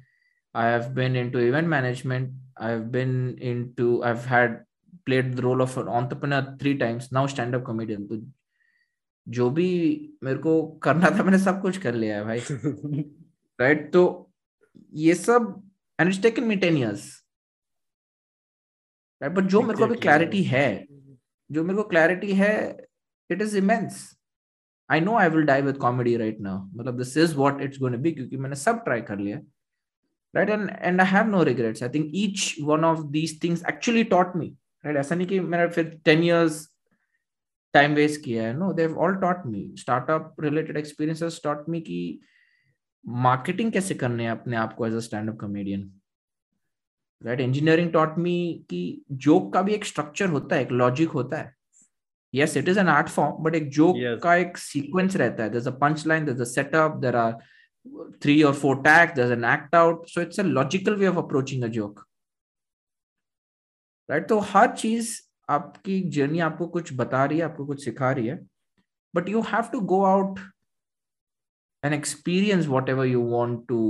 I 0.54 0.70
have 0.70 0.88
been 0.88 1.16
into 1.30 1.38
event 1.38 1.68
management 1.68 2.40
I 2.60 2.70
have 2.70 2.80
been 2.80 3.38
into 3.68 4.02
I 4.02 4.14
had 4.16 4.56
played 5.04 5.34
the 5.34 5.40
role 5.40 5.62
of 5.62 5.78
entrepreneur 5.78 6.56
three 6.60 6.74
times 6.74 7.12
now 7.12 7.26
stand 7.26 7.54
up 7.54 7.62
comedian 7.62 8.32
जो 9.28 9.50
भी 9.50 9.68
मेरे 10.24 10.38
को 10.38 10.62
करना 10.82 11.10
था 11.10 11.22
मैंने 11.22 11.38
सब 11.38 11.60
कुछ 11.62 11.78
कर 11.78 11.94
लिया 11.94 12.16
है 12.16 12.24
भाई। 12.24 12.40
राइट 13.60 13.92
तो 13.92 14.27
ये 14.92 15.14
सब 15.14 15.70
and 16.00 16.08
it's 16.10 16.22
taken 16.22 16.44
me 16.44 16.56
ten 16.56 16.76
years 16.76 17.24
right 19.22 19.32
but 19.32 19.44
जो 19.44 19.62
मेरे 19.62 19.78
को 19.78 19.84
अभी 19.84 19.96
क्लैरिटी 19.96 20.42
है 20.42 20.86
जो 21.50 21.64
मेरे 21.64 21.76
को 21.76 21.82
क्लैरिटी 21.82 22.32
है 22.32 22.86
it 23.30 23.42
is 23.42 23.56
immense 23.58 24.18
I 24.90 25.00
know 25.00 25.16
I 25.16 25.28
will 25.28 25.42
die 25.42 25.62
with 25.62 25.76
comedy 25.76 26.16
right 26.16 26.40
now 26.40 26.64
मतलब 26.74 26.98
this 26.98 27.16
is 27.16 27.34
what 27.34 27.60
it's 27.60 27.78
going 27.78 27.96
to 27.96 28.02
be 28.02 28.12
क्योंकि 28.12 28.36
मैंने 28.36 28.56
सब 28.56 28.84
ट्राई 28.84 29.00
कर 29.00 29.18
लिया। 29.18 29.40
Right 30.34 30.50
and 30.50 30.70
and 30.70 31.00
I 31.00 31.06
have 31.06 31.26
no 31.26 31.42
regrets 31.42 31.82
I 31.82 31.88
think 31.88 32.10
each 32.14 32.54
one 32.62 32.84
of 32.84 33.06
these 33.06 33.42
things 33.44 33.62
actually 33.68 34.04
taught 34.04 34.36
me 34.36 34.56
right 34.84 34.96
ऐसा 34.96 35.14
नहीं 35.14 35.26
कि 35.26 35.40
मैंने 35.40 35.68
फिर 35.70 36.00
टेन 36.04 36.22
इयर्स 36.22 36.66
टाइम 37.74 37.94
वेस्ट 37.94 38.24
किया 38.24 38.42
है। 38.42 38.52
No 38.54 38.72
they 38.72 38.86
all 38.86 39.16
taught 39.16 39.46
me 39.46 39.72
startup 39.78 40.36
related 40.40 40.76
experiences 40.76 41.40
taught 41.44 41.68
me 41.68 41.80
कि 41.80 42.20
marketing 43.04 43.72
कैसे 43.72 43.94
करने 43.94 44.24
है 44.24 44.30
अपने 44.30 44.56
आप 44.56 44.74
को 44.74 44.87
as 44.87 44.94
a 44.94 45.00
stand 45.00 45.30
up 45.30 45.37
comedian 45.40 45.90
right 47.22 47.40
engineering 47.40 47.92
taught 47.92 48.18
me 48.18 48.64
कि 48.70 48.80
जोक 49.12 49.52
का 49.52 49.62
भी 49.62 49.72
एक 49.74 49.84
स्ट्रक्चर 49.84 50.28
होता 50.28 50.56
है 50.56 50.62
एक 50.62 50.72
लॉजिक 50.72 51.11
होता 51.11 51.37
है। 51.37 51.54
Yes 52.34 52.56
it 52.56 52.68
is 52.68 52.78
an 52.80 52.88
art 52.88 53.08
form 53.08 53.42
but 53.44 53.54
एक 53.54 53.70
जोक 53.70 53.96
yes. 53.96 54.22
का 54.22 54.34
एक 54.34 54.58
सीक्वेंस 54.58 55.16
रहता 55.16 55.44
है। 55.44 55.70
Punch 55.70 56.06
line 56.06 56.28
a 56.28 56.44
setup 56.44 56.96
there 56.96 57.16
are 57.16 57.32
three 58.22 58.42
और 58.42 58.54
four 58.54 58.76
tag 58.82 59.14
there 59.14 59.32
an 59.32 59.44
act 59.44 59.74
out 59.74 60.06
so 60.06 60.20
it's 60.20 60.40
a 60.40 60.42
logical 60.42 60.96
way 60.96 61.06
of 61.06 61.18
approaching 61.18 61.64
a 61.64 61.68
joke 61.68 62.04
right 64.08 64.28
तो 64.28 64.38
हर 64.38 64.74
चीज़ 64.76 65.20
आपकी 65.50 66.00
journey 66.11 66.38
आपको 66.40 66.66
कुछ 66.66 66.92
बता 66.94 67.24
रही 67.24 67.38
है 67.38 67.44
आपको 67.44 67.66
कुछ 67.66 67.84
सिखा 67.84 68.11
रही 68.12 68.26
है 68.26 68.38
but 69.14 69.28
you 69.28 69.40
have 69.42 69.68
to 69.72 69.80
go 69.80 70.02
out 70.04 70.40
and 71.82 71.94
experience 71.94 72.66
whatever 72.66 73.04
you 73.06 73.20
want 73.32 73.60
to 73.68 73.80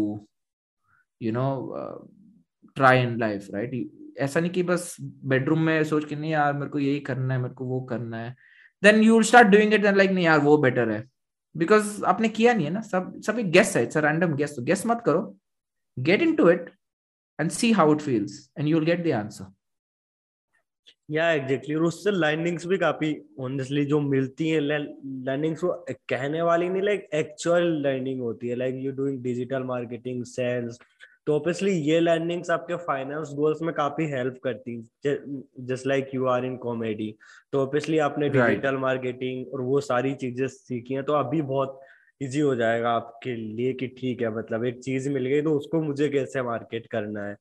you 1.21 1.33
know 1.33 1.53
uh, 1.81 1.99
try 2.77 2.95
in 3.05 3.17
life 3.19 3.49
right? 3.53 3.73
ऐसा 4.21 4.41
नहीं 4.41 4.51
कि 4.53 4.63
बस 4.63 4.97
बेडरूम 5.01 5.61
में 5.63 5.85
सोच 5.85 6.05
के 6.05 6.17
नहीं 6.17 6.31
यार 6.31 6.53
मेरे 6.53 6.71
को 6.71 6.79
यही 6.79 7.01
करना 7.01 7.35
है 7.35 7.41
मेरे 7.41 7.55
को 7.55 7.65
वो 7.65 7.81
करना 7.91 8.19
है. 8.19 8.35
Then 8.83 9.03
you 9.03 9.23
start 9.23 9.49
doing 9.49 9.75
it 9.75 9.85
like 9.87 10.11
नहीं 10.11 10.25
यार 10.25 10.39
वो 10.41 10.57
बेटर 10.59 10.91
है. 10.91 11.05
बिकॉज़ 11.55 12.05
आपने 12.05 12.29
किया 12.29 12.53
नहीं 12.55 12.67
है 12.67 12.73
ना 12.73 12.81
सब 12.81 13.21
सब 13.27 13.39
एक 13.39 13.51
गेस 13.53 13.77
है 13.77 13.83
इट्स 13.83 13.97
रैंडम 13.97 14.35
गेस 14.37 14.57
तो 14.57 14.63
गेस 14.63 14.87
मत 14.87 15.03
करो. 15.07 15.23
Get 15.97 16.23
into 16.23 16.49
it 16.51 16.71
and 17.41 17.51
see 17.51 17.71
how 17.73 17.93
it 17.95 18.01
feels 18.01 18.51
and 18.59 18.69
you 18.69 18.79
will 18.79 18.87
get 18.87 19.05
the 19.07 19.13
answer 19.19 19.53
या 21.11 21.31
एग्जैक्टली 21.33 21.75
और 21.75 21.83
उससे 21.85 22.11
लाइनिंग्स 22.11 22.67
भी 22.67 22.79
काफ़ी 22.79 23.15
ऑनेस्टली 23.41 23.85
जो 23.85 24.01
मिलती 24.01 24.49
है 24.49 24.61
लाइनिंग्स 24.61 25.65
वो 25.65 25.73
कहने 26.09 26.43
वाली 26.43 26.69
नहीं 26.69 26.83
लाइक 26.83 27.09
एक्चुअल 27.15 27.83
लाइनिंग 27.83 28.21
होती 28.21 28.49
है. 28.49 28.55
Like 28.57 28.75
you 28.75 28.93
doing 28.93 29.23
digital 29.23 29.63
marketing 29.65 30.25
sales 30.25 30.79
तो 31.27 31.35
ऑब्वियसली 31.37 31.73
ये 31.73 31.99
लर्निंग्स 32.01 32.51
आपके 32.51 32.77
फाइनेंस 32.77 33.33
गोल्स 33.37 33.63
में 33.63 33.73
काफ़ी 33.75 34.07
हेल्प 34.11 34.39
करती 34.45 34.77
just 35.07 35.87
like 35.87 36.11
you 36.15 36.27
are 36.27 36.45
in 36.45 36.57
comedy 36.57 37.15
तो 37.53 37.63
ऑब्वियसली 37.63 37.99
आपने 37.99 38.29
डिजिटल 38.29 38.77
मार्केटिंग 38.77 39.55
और 39.55 39.61
वो 39.61 39.81
सारी 39.81 40.15
चीज़ें 40.15 40.47
सीखी 40.49 40.95
हैं 40.95 41.05
तो 41.05 41.13
अभी 41.13 41.43
बहुत 41.43 41.81
इजी 42.23 42.41
हो 42.41 42.55
जाएगा 42.55 42.91
आपके 42.91 43.35
लिए 43.37 43.73
कि 43.73 43.87
ठीक 43.89 44.23
है 44.23 44.31
मतलब 44.37 44.65
एक 44.65 44.79
चीज़ 44.79 45.11
मिल 45.11 45.27
गई 45.27 45.43
तो 45.43 45.57
उसको 45.57 45.83
मुझे 45.83 46.09
कैसे 46.09 46.43
मार्केट 46.43 46.87
करना 46.87 47.27
है? 47.27 47.37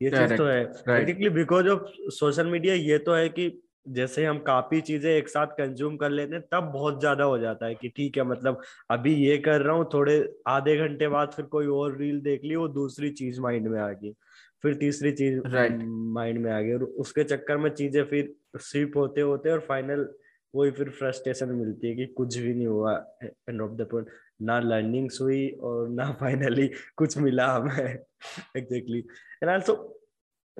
ये 0.00 0.10
चीज़ 0.10 0.36
तो 0.36 0.44
है. 0.46 0.64
Basically 0.88 1.28
because 1.30 1.68
of 1.68 1.86
social 2.14 2.46
media 2.46 2.74
ये 2.74 2.98
तो 2.98 3.14
है 3.14 3.28
कि 3.28 3.50
जैसे 3.88 4.24
हम 4.24 4.38
काफ़ी 4.38 4.80
चीज़ें 4.80 5.10
एक 5.10 5.28
साथ 5.28 5.46
कंज्यूम 5.58 5.96
कर 5.96 6.10
लेते 6.10 6.34
हैं 6.34 6.42
तब 6.52 6.70
बहुत 6.74 6.98
ज़्यादा 7.00 7.24
हो 7.24 7.38
जाता 7.38 7.66
है 7.66 7.74
कि 7.74 7.88
ठीक 7.88 8.16
है 8.16 8.22
मतलब 8.24 8.60
अभी 8.90 9.14
ये 9.16 9.36
कर 9.38 9.60
रहा 9.60 9.76
हूँ 9.76 9.88
थोड़े 9.94 10.16
आधे 10.48 10.76
घंटे 10.78 11.08
बाद 11.08 11.32
फिर 11.32 11.44
कोई 11.46 11.66
और 11.74 11.96
रील 11.96 12.20
देख 12.20 12.44
ली 12.44 12.56
वो 12.56 12.68
दूसरी 12.70 13.10
चीज़ 13.12 13.40
माइंड 13.40 13.68
में 13.68 13.80
आ 13.80 13.90
गई 13.92 14.12
फिर 14.64 14.74
तीसरी 14.74 15.12
चीज़ 15.12 15.38
Right. 15.38 15.80
माइंड 16.14 16.38
में 16.38 16.50
आ 16.52 16.60
गई 16.60 16.72
और 16.72 16.82
उसके 17.00 17.24
चक्कर 17.24 17.56
में 17.56 17.70
चीज़ें 17.70 18.02
फिर 18.04 18.34
स्वीप 18.60 18.96
होते 18.96 19.20
होते 19.20 19.50
और 19.50 19.60
फाइनल 19.68 20.08
वही 20.54 20.70
फिर 20.70 20.88
फ्रस्ट्रेशन 20.90 21.48
मिलती 21.48 21.88
है 21.88 21.94
कि 21.96 22.06
कुछ 22.16 22.36
भी 22.36 22.54
नहीं 22.54 22.66
हुआ 22.66 22.94
एंड 23.24 23.60
ऑफ़ 23.62 23.72
द 23.72 23.86
पॉइंट 23.90 24.08
ना 24.42 24.58
लर्निंग्स 24.60 25.20
हुई 25.20 25.48
और 25.62 25.88
ना 25.88 26.10
फाइनली 26.20 26.68
कुछ 26.96 27.16
मिला 27.18 27.46
हमें 27.48 27.98
एग्जैक्टली 28.56 28.98
एंड 29.42 29.50
आल्सो 29.50 29.74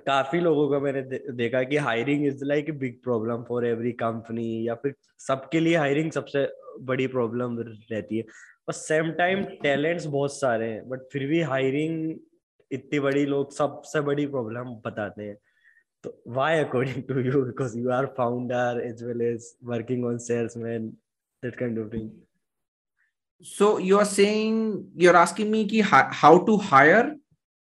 काफ़ी 0.07 0.41
लोगों 0.41 0.69
का 0.71 0.79
मैंने 0.79 1.03
दे, 1.03 1.19
देखा 1.33 1.63
कि 1.63 1.77
hiring 1.77 2.27
is 2.27 2.45
like 2.45 2.71
big 2.79 3.03
problem 3.03 3.43
for 3.49 3.67
every 3.67 3.93
company 4.03 4.67
या 4.69 4.75
फिर 4.83 4.95
सबके 5.27 5.61
लिए 5.61 5.77
हायरिंग 5.77 6.11
सबसे 6.13 6.47
बड़ी 6.91 7.07
प्रॉब्लम 7.07 7.59
रहती 7.61 8.17
है। 8.17 8.23
और 8.69 8.75
सेम 8.75 9.11
टाइम 9.19 9.45
टैलेंट्स 9.63 10.07
बहुत 10.07 10.39
सारे 10.39 10.69
हैं 10.71 10.89
बट 10.89 11.09
फिर 11.13 11.27
भी 11.27 11.41
हायरिंग 11.53 12.15
इतनी 12.71 13.01
बड़ी 13.01 13.25
लोग 13.27 13.53
सबसे 13.53 14.01
बड़ी 14.11 14.27
प्रॉब्लम 14.27 14.75
बताते 14.85 15.23
हैं। 15.23 15.37
तो 16.05 16.23
why 16.29 16.59
according 16.65 17.03
to 17.09 17.21
you 17.21 17.43
because 17.45 17.79
you 17.79 17.91
are 17.93 18.07
founder 18.17 18.83
as 18.85 19.03
well 19.05 19.23
as 19.23 19.53
working 19.65 20.05
on 20.07 20.19
salesman 20.29 20.89
that 21.43 21.57
kind 21.57 21.79
of 21.79 21.93
thing 21.95 22.11
so 23.45 23.67
you 23.79 23.97
are 24.01 24.09
saying 24.11 24.61
you're 24.97 25.17
asking 25.23 25.49
me 25.55 25.59
ki 25.71 25.81
how 26.21 26.29
to 26.45 26.55
hire? 26.69 27.03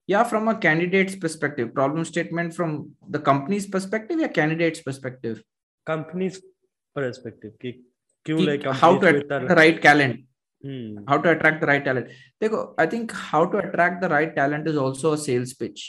yeah 0.09 0.24
from 0.24 0.48
a 0.48 0.57
candidate's 0.57 1.16
perspective 1.24 1.72
problem 1.74 2.05
statement 2.05 2.55
from 2.55 2.90
the 3.09 3.18
company's 3.31 3.66
perspective 3.66 4.20
या 4.20 4.29
candidate's 4.38 4.83
perspective 4.88 5.42
company's 5.87 6.40
perspective 6.96 7.53
कि 7.62 7.72
क्यों 8.24 8.38
कि 8.38 8.46
like 8.46 8.64
how 8.83 8.92
to 8.98 9.09
attract 9.09 9.48
the 9.48 9.57
right 9.61 9.83
talent 9.83 10.20
hmm. 10.64 11.05
how 11.09 11.18
to 11.18 11.31
attract 11.31 11.61
the 11.61 11.68
right 11.72 11.85
talent 11.85 12.14
देखो 12.42 12.62
i 12.85 12.87
think 12.94 13.12
how 13.33 13.44
to 13.55 13.59
attract 13.64 14.01
the 14.07 14.11
right 14.14 14.35
talent 14.38 14.70
is 14.72 14.81
also 14.85 15.12
a 15.16 15.18
sales 15.27 15.53
pitch 15.61 15.85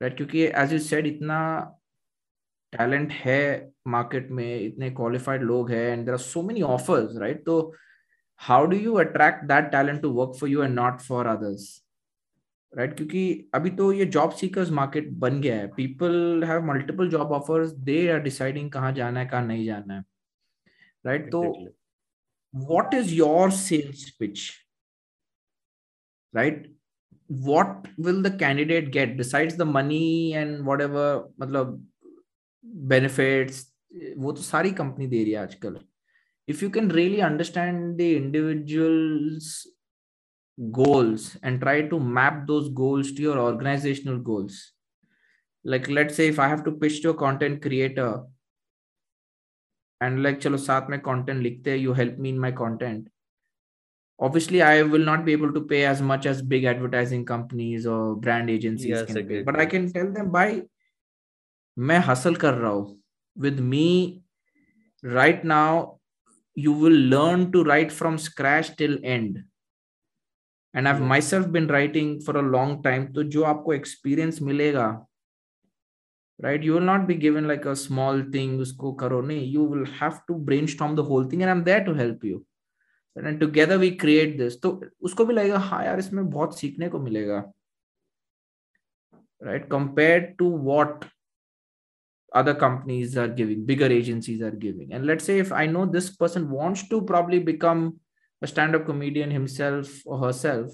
right 0.00 0.16
क्योंकि 0.16 0.48
as 0.64 0.74
you 0.76 0.80
said 0.88 1.06
इतना 1.12 1.38
talent 2.78 3.12
है 3.20 3.40
market 3.94 4.30
में 4.30 4.60
इतने 4.60 4.90
qualified 4.98 5.46
लोग 5.52 5.70
हैं 5.70 5.86
and 5.94 6.08
there 6.08 6.18
are 6.18 6.26
so 6.26 6.42
many 6.50 6.66
offers 6.72 7.16
right 7.24 7.44
तो 7.46 7.60
how 8.48 8.60
do 8.66 8.76
you 8.76 8.98
attract 8.98 9.48
that 9.48 9.72
talent 9.72 10.02
to 10.02 10.12
work 10.20 10.36
for 10.36 10.48
you 10.52 10.62
and 10.62 10.74
not 10.74 11.02
for 11.08 11.26
others 11.32 11.66
Right 12.77 12.89
right? 12.89 12.97
क्योंकि 12.97 13.49
अभी 13.55 13.69
तो 13.77 13.91
ये 13.93 14.05
जॉब 14.07 14.31
सीकर्स 14.33 14.69
मार्केट 14.79 15.09
बन 15.19 15.39
गया 15.41 15.55
है। 15.55 15.67
People 15.75 16.43
have 16.47 16.65
multiple 16.65 17.09
job 17.09 17.31
offers 17.33 17.71
they 17.89 18.07
are 18.11 18.19
deciding 18.21 18.71
कहाँ 18.71 18.91
जाना 18.93 19.19
है 19.19 19.25
कहाँ 19.27 19.45
नहीं 19.45 19.65
जाना 19.65 19.93
है 19.93 20.03
राइट 21.05 21.21
right? 21.21 21.31
तो 21.31 21.41
what 22.53 22.93
is 22.93 23.13
your 23.13 23.51
sales 23.53 24.09
pitch 24.19 24.49
right 26.33 26.75
what 27.29 27.87
will 27.99 28.21
the 28.23 28.37
candidate 28.39 28.89
get 28.91 29.17
decides 29.17 29.55
the 29.57 29.61
money 29.67 30.31
and 30.33 30.57
what 30.67 30.81
मतलब 31.41 31.73
बेनिफिट्स 32.87 33.65
वो 34.17 34.31
तो 34.31 34.41
सारी 34.41 34.71
कंपनी 34.73 35.07
दे 35.07 35.23
रही 35.23 35.31
है 35.31 35.37
आजकल। 35.39 35.77
If 36.47 36.63
you 36.63 36.69
can 36.69 36.91
really 36.91 37.19
understand 37.21 37.97
the 37.97 38.01
individual 38.01 39.39
goals 40.70 41.36
and 41.42 41.60
try 41.60 41.82
to 41.82 41.98
map 41.98 42.46
those 42.46 42.68
goals 42.68 43.12
to 43.12 43.22
your 43.22 43.38
organizational 43.38 44.18
goals 44.18 44.72
like 45.64 45.88
let's 45.88 46.14
say 46.14 46.28
if 46.28 46.38
i 46.38 46.48
have 46.48 46.64
to 46.64 46.72
pitch 46.72 47.00
to 47.02 47.10
a 47.10 47.14
content 47.14 47.62
creator 47.62 48.22
and 50.00 50.22
like 50.22 50.40
chalo 50.40 50.60
saath 50.66 50.88
mein 50.94 51.00
content 51.08 51.42
likhte 51.46 51.72
you 51.80 51.94
help 52.00 52.18
me 52.18 52.32
in 52.34 52.38
my 52.38 52.52
content 52.60 53.08
obviously 54.28 54.60
i 54.62 54.82
will 54.82 55.06
not 55.10 55.24
be 55.28 55.32
able 55.32 55.52
to 55.52 55.62
pay 55.72 55.84
as 55.92 56.02
much 56.10 56.26
as 56.32 56.42
big 56.54 56.64
advertising 56.72 57.24
companies 57.24 57.86
or 57.86 58.16
brand 58.26 58.50
agencies 58.50 58.96
yes, 58.96 59.06
can 59.06 59.28
pay 59.28 59.42
but 59.42 59.58
i 59.64 59.66
can 59.66 59.90
tell 59.92 60.12
them 60.18 60.30
by 60.38 60.46
मैं 61.88 61.98
hustle 62.06 62.34
कर 62.36 62.54
रहा 62.54 62.70
हूं 62.70 62.96
with 63.44 63.60
me 63.68 64.22
right 65.18 65.44
now 65.52 65.98
you 66.64 66.72
will 66.80 66.98
learn 67.12 67.50
to 67.52 67.62
write 67.68 67.94
from 68.00 68.18
scratch 68.24 68.70
till 68.80 68.98
end 69.12 69.38
And 70.77 70.87
i've 70.89 71.03
myself 71.11 71.51
been 71.51 71.67
writing 71.73 72.09
for 72.25 72.37
a 72.37 72.47
long 72.55 72.73
time 72.87 73.05
तो 73.13 73.23
जो 73.35 73.43
आपको 73.51 73.75
experience 73.75 74.41
मिलेगा 74.49 74.87
right 76.45 76.65
you 76.67 76.73
will 76.73 76.87
not 76.89 77.07
be 77.07 77.15
given 77.15 77.47
like 77.51 77.65
a 77.65 77.75
small 77.83 78.21
thing 78.35 78.57
usko 78.65 78.91
karo 78.99 79.21
nahi 79.29 79.47
you 79.55 79.63
will 79.71 79.87
have 80.01 80.21
to 80.27 80.35
brainstorm 80.49 80.95
the 80.99 81.05
whole 81.11 81.27
thing 81.31 81.41
and 81.41 81.53
i'm 81.53 81.63
there 81.69 81.83
to 81.89 81.95
help 82.01 82.23
you 82.31 82.45
and 83.15 83.39
together 83.39 83.79
we 83.83 83.91
create 84.05 84.37
this 84.41 84.57
तो 84.63 84.71
उसको 85.09 85.25
भी 85.25 85.33
लगेगा 85.33 85.59
हाँ 85.69 85.83
यार 85.85 85.99
इसमें 85.99 86.29
बहुत 86.29 86.59
सीखने 86.59 86.89
को 86.89 86.99
मिलेगा 86.99 87.43
right 89.47 89.69
compared 89.69 90.27
to 90.37 90.49
what 90.67 91.05
other 92.35 92.53
companies 92.53 93.17
are 93.23 93.27
giving 93.39 93.65
bigger 93.65 93.89
agencies 93.95 94.41
are 94.41 94.55
giving 94.63 94.93
and 94.93 95.05
let's 95.09 95.27
say 95.29 95.37
if 95.39 95.51
i 95.51 95.65
know 95.73 95.85
this 95.85 96.09
person 96.21 96.49
wants 96.49 96.87
to 96.89 97.01
probably 97.11 97.39
become 97.49 97.83
a 98.42 98.46
stand-up 98.46 98.86
comedian 98.86 99.30
himself 99.30 100.00
or 100.04 100.18
herself 100.18 100.70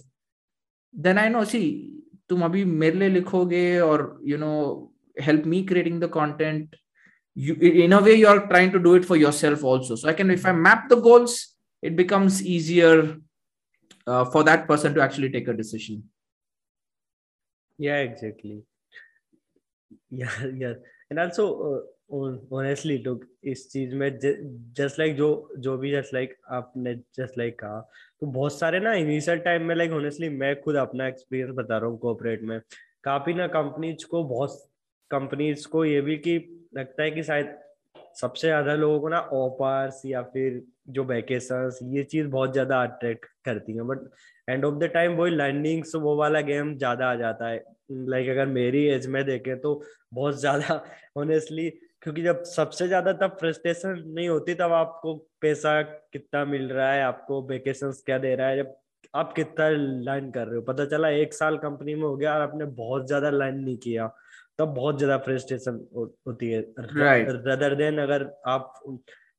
then 0.93 1.19
i 1.19 1.29
know 1.29 1.45
see 1.45 1.69
तुम 2.29 2.43
अभी 2.45 2.65
मेरे 2.65 2.99
लिए 2.99 3.09
लिखोगे 3.09 3.79
और 3.81 4.21
you 4.25 4.39
know 4.39 4.55
help 5.27 5.47
me 5.53 5.59
creating 5.69 5.99
the 6.01 6.09
content 6.15 6.75
you 7.45 7.55
in 7.85 7.93
a 7.93 8.01
way 8.01 8.13
you 8.15 8.27
are 8.33 8.43
trying 8.51 8.71
to 8.75 8.81
do 8.85 8.95
it 8.99 9.05
for 9.05 9.17
yourself 9.17 9.65
also 9.71 9.97
so 10.03 10.09
i 10.09 10.13
can 10.21 10.31
if 10.35 10.45
i 10.51 10.53
map 10.53 10.85
the 10.93 10.99
goals 11.07 11.35
it 11.89 11.97
becomes 11.97 12.39
easier 12.53 12.93
uh, 14.07 14.25
for 14.25 14.45
that 14.49 14.67
person 14.69 14.95
to 14.95 15.03
actually 15.07 15.31
take 15.37 15.49
a 15.49 15.57
decision 15.63 16.03
yeah 17.87 17.99
exactly 18.11 18.63
yeah 20.11 20.39
yeah 20.65 20.75
and 21.11 21.19
also 21.19 21.49
uh, 21.71 21.81
honestly 22.14 22.98
तो 22.98 23.20
इस 23.44 23.68
चीज़ 23.72 23.96
में 23.96 24.10
just 24.20 25.00
like 25.00 25.16
जो 25.16 25.28
जो 25.58 25.78
भी 25.78 25.92
just 25.92 26.14
like 26.14 26.36
आपने 26.52 26.94
just 27.18 27.38
like 27.38 27.60
कहा 27.60 27.80
तो 28.22 28.28
बहुत 28.28 28.60
सारे 28.60 28.80
ना 28.80 28.94
इनिशियल 28.94 29.40
टाइम 29.40 29.64
में 29.64 29.76
लाइक 29.76 29.92
ऑनेस्टली 29.92 30.30
मैं 30.30 30.56
खुद 30.62 30.76
अपना 30.76 31.08
एक्सपीरियंस 31.08 31.56
बता 31.56 31.78
रहा 31.78 31.90
हूँ 31.90 31.98
कोऑपरेट 32.00 32.42
में। 32.44 32.60
काफ़ी 33.04 33.34
ना 33.34 33.48
कंपनीज़ 33.48 34.06
को 34.06 34.24
बहुत 34.24 34.62
कंपनीज़ 35.12 35.68
को 35.68 35.86
ये 35.86 36.02
भी 36.02 36.18
कि 36.18 36.38
लगता 36.78 37.04
है 37.04 37.12
कि 37.12 37.24
शायद 37.24 37.58
सबसे 38.22 38.48
ज़्यादा 38.48 38.76
लोगों 38.76 39.00
को 39.00 39.10
ना 39.10 39.20
ऑफर्स 39.34 40.02
या 40.06 40.22
फिर 40.24 40.62
जो 40.90 41.04
वैकेशन 41.04 41.72
ये 41.96 42.04
चीज़ 42.04 42.28
बहुत 42.28 42.54
ज़्यादा 42.54 42.82
अट्रैक्ट 42.84 43.26
करती 43.46 43.76
है। 43.76 43.84
But 43.84 44.10
end 44.48 44.66
of 44.66 44.76
the 44.76 44.84
time 44.94 45.12
वही 45.16 45.32
लर्निंग्स 45.36 45.96
वो 45.96 46.16
वाला 46.18 46.42
गेम 46.42 46.76
ज़्यादा 46.78 47.12
आ 47.12 47.16
जाता 47.16 47.48
है। 47.50 47.64
लाइक 47.92 48.26
like, 48.26 48.32
अगर 48.32 48.46
मेरी 48.46 48.86
एज 48.88 49.08
में 49.08 49.24
देखें 49.26 49.60
तो 49.60 49.82
बहुत 50.14 50.40
ज़्यादा 50.40 50.84
ऑनेस्टली 51.18 51.70
क्योंकि 52.04 52.22
जब 52.24 52.44
सबसे 52.46 52.88
ज़्यादा 52.88 53.12
तब 53.16 53.36
फ्रस्ट्रेशन 53.40 54.04
नहीं 54.08 54.28
होती 54.30 54.54
तब 54.56 54.72
आपको 54.74 55.14
पैसा 55.42 55.82
कितना 55.84 56.44
मिल 56.46 56.68
रहा 56.70 56.92
है 56.92 57.04
आपको 57.04 57.42
वेकेशन 57.48 57.92
क्या 58.06 58.18
दे 58.20 58.34
रहा 58.36 58.48
है 58.48 58.58
जब 58.58 58.76
आप 59.14 59.34
कितना 59.36 59.68
लर्न 59.70 60.30
कर 60.32 60.48
रहे 60.48 60.56
हो। 60.56 60.62
पता 60.64 60.86
चला 60.88 61.10
एक 61.18 61.34
साल 61.34 61.58
कंपनी 61.60 61.96
में 61.96 62.04
हो 62.04 62.16
गया 62.18 62.34
और 62.36 62.42
आपने 62.42 62.66
बहुत 62.78 63.08
ज़्यादा 63.08 63.30
लर्न 63.32 63.60
नहीं 63.60 63.78
किया 63.78 64.08
तब 64.60 64.74
बहुत 64.76 64.98
ज़्यादा 64.98 65.18
फ्रस्ट्रेशन 65.26 65.80
होती 66.28 66.50
है। 66.52 66.62
रदर 67.48 67.76
देन 67.76 67.98
अगर 68.00 68.30
आप 68.48 68.74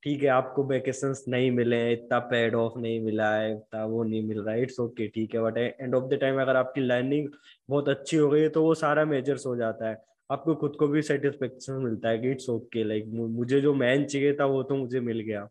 ठीक 0.03 0.22
है 0.22 0.29
आपको 0.29 0.64
वेकेशन 0.66 1.14
नहीं 1.29 1.50
मिले 1.50 1.77
इतना 1.92 2.18
पेड 2.31 2.55
ऑफ़ 2.55 2.79
नहीं 2.79 3.00
मिला 3.05 3.35
है 3.35 3.50
इतना 3.53 3.85
वो 3.87 4.03
नहीं 4.05 4.22
मिल 4.29 4.40
रहा 4.40 4.55
है 4.55 4.62
इट्स 4.62 4.81
ओके 4.81 5.07
ठीक 5.09 5.35
है। 5.35 5.40
But 5.42 5.59
end 5.59 5.94
of 5.94 6.05
the 6.11 6.18
time 6.20 6.40
अगर 6.42 6.57
आपकी 6.57 6.81
लर्निंग 6.81 7.29
बहुत 7.68 7.88
अच्छी 7.88 8.16
हो 8.16 8.29
गई 8.31 8.40
है 8.40 8.48
तो 8.50 8.62
वो 8.64 8.74
सारा 8.77 9.05
मेजर्स 9.07 9.46
हो 9.46 9.57
जाता 9.57 9.88
है। 9.88 9.94
आपको 10.30 10.54
खुद 10.54 10.76
को 10.78 10.88
भी 10.88 11.02
सेटिस्फेक्शन 11.02 11.72
मिलता 11.72 12.08
है 12.08 12.18
कि 12.18 12.30
इट्स 12.30 12.50
ओके 12.50 12.84
लाइक 12.84 13.04
मुझे 13.06 13.60
जो 13.60 13.74
मैन 13.74 14.04
चाहिए 14.04 14.34
था 14.34 14.44
वो 14.44 14.62
तो 14.62 14.76
मुझे 14.76 15.00
मिल 15.00 15.20
गया। 15.20 15.48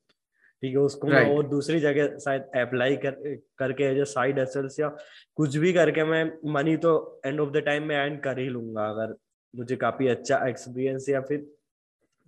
ठीक 0.61 0.71
है 0.71 0.77
उसको 0.77 1.07
right. 1.07 1.27
मैं 1.27 1.37
और 1.37 1.47
दूसरी 1.47 1.79
जगह 1.79 2.17
शायद 2.17 2.41
अप्लाई 2.41 2.95
कर 2.95 3.41
करके 3.57 3.83
एज 3.83 4.07
साइड 4.07 4.37
एसल्स 4.37 4.79
या 4.79 4.97
कुछ 5.35 5.57
भी 5.57 5.73
करके 5.73 6.03
मैं 6.03 6.51
मनी 6.51 6.77
तो 6.77 7.21
एंड 7.25 7.39
ऑफ़ 7.39 7.49
द 7.49 7.57
टाइम 7.57 7.83
में 7.83 7.95
एंड 7.95 8.21
कर 8.21 8.39
ही 8.39 8.45
लूँगा 8.45 8.85
अगर 8.85 9.15
मुझे 9.55 9.75
काफ़ी 9.75 10.07
अच्छा 10.07 10.47
एक्सपीरियंस 10.47 11.09
या 11.09 11.21
फिर 11.21 11.39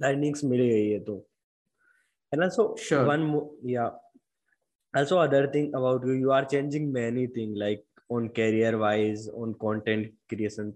लर्निंग्स 0.02 0.44
मिल 0.44 0.62
गई 0.62 0.90
है 0.90 1.00
तो। 1.00 1.28
है 2.34 2.40
also 2.40 2.76
so 2.78 3.28
more 3.28 3.74
yeah. 3.74 3.90
Also 4.98 5.18
other 5.18 5.48
thing 5.48 5.66
about 5.74 6.06
you 6.06 6.14
you 6.14 6.32
are 6.32 6.46
changing 6.46 6.94
many 6.94 7.28
things 7.28 7.58
like 7.58 7.84
on 8.10 8.30
career 8.30 8.78
wise 8.78 9.28
on 9.38 9.54
content 9.54 10.08
creation 10.34 10.74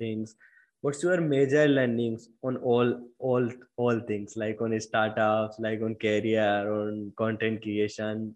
things. 0.00 0.36
what's 0.81 1.03
your 1.03 1.21
major 1.21 1.67
learnings 1.67 2.27
on 2.43 2.57
all 2.57 2.93
all 3.19 3.49
all 3.77 3.99
things 4.11 4.35
like 4.35 4.61
on 4.61 4.79
startups 4.79 5.59
like 5.59 5.81
on 5.81 5.95
career 5.95 6.71
on 6.77 7.11
content 7.23 7.61
creation 7.61 8.31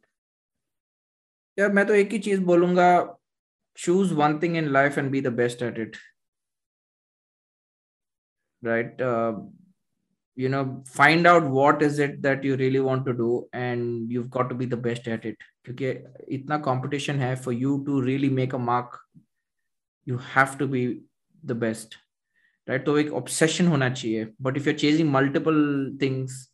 यार 1.60 1.72
मैं 1.74 1.86
तो 1.88 1.94
एक 1.94 2.12
ही 2.12 2.18
चीज 2.20 2.40
बोलूंगा 2.44 2.88
choose 3.84 4.14
one 4.14 4.40
thing 4.40 4.56
in 4.56 4.72
life 4.74 4.98
and 4.98 5.12
be 5.12 5.22
the 5.24 5.32
best 5.38 5.62
at 5.68 5.78
it 5.84 5.98
right 8.68 9.02
uh, 9.02 9.34
you 10.44 10.50
know 10.54 10.62
find 10.92 11.28
out 11.32 11.50
what 11.58 11.82
is 11.88 12.00
it 12.06 12.22
that 12.22 12.44
you 12.44 12.56
really 12.62 12.80
want 12.86 13.06
to 13.06 13.14
do 13.14 13.48
and 13.54 14.12
you've 14.12 14.30
got 14.30 14.50
to 14.50 14.56
be 14.62 14.66
the 14.66 14.82
best 14.88 15.10
at 15.16 15.26
it 15.32 15.44
क्योंकि 15.66 15.92
इतना 16.38 16.62
competition 16.64 17.20
है 17.20 17.36
for 17.44 17.54
you 17.66 17.76
to 17.86 18.02
really 18.08 18.32
make 18.40 18.54
a 18.54 18.64
mark 18.72 18.98
you 20.06 20.18
have 20.34 20.58
to 20.64 20.68
be 20.78 20.84
the 21.52 21.56
best 21.66 21.98
Right 22.71 22.85
तो 22.87 22.97
एक 22.99 23.13
obsession 23.15 23.67
होना 23.67 23.89
चाहिए। 23.91 24.27
But 24.43 24.57
if 24.57 24.69
you 24.69 24.73
are 24.73 24.79
chasing 24.79 25.11
multiple 25.11 25.57
things 26.03 26.47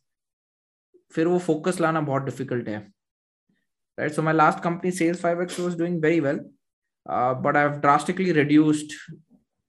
फिर 1.11 1.27
वो 1.27 1.37
focus 1.39 1.79
लाना 1.81 2.01
बहुत 2.01 2.23
डिफ़िकल्ट 2.23 2.67
है। 2.69 2.77
Right 3.97 4.11
so 4.11 4.21
my 4.21 4.33
last 4.33 4.63
company 4.63 4.91
sales 4.91 5.21
five 5.21 5.41
X 5.41 5.59
was 5.59 5.77
doing 5.77 6.01
very 6.03 6.19
well 6.19 6.39
but 7.05 7.57
I 7.57 7.63
have 7.63 7.79
drastically 7.81 8.31
reduced 8.31 8.93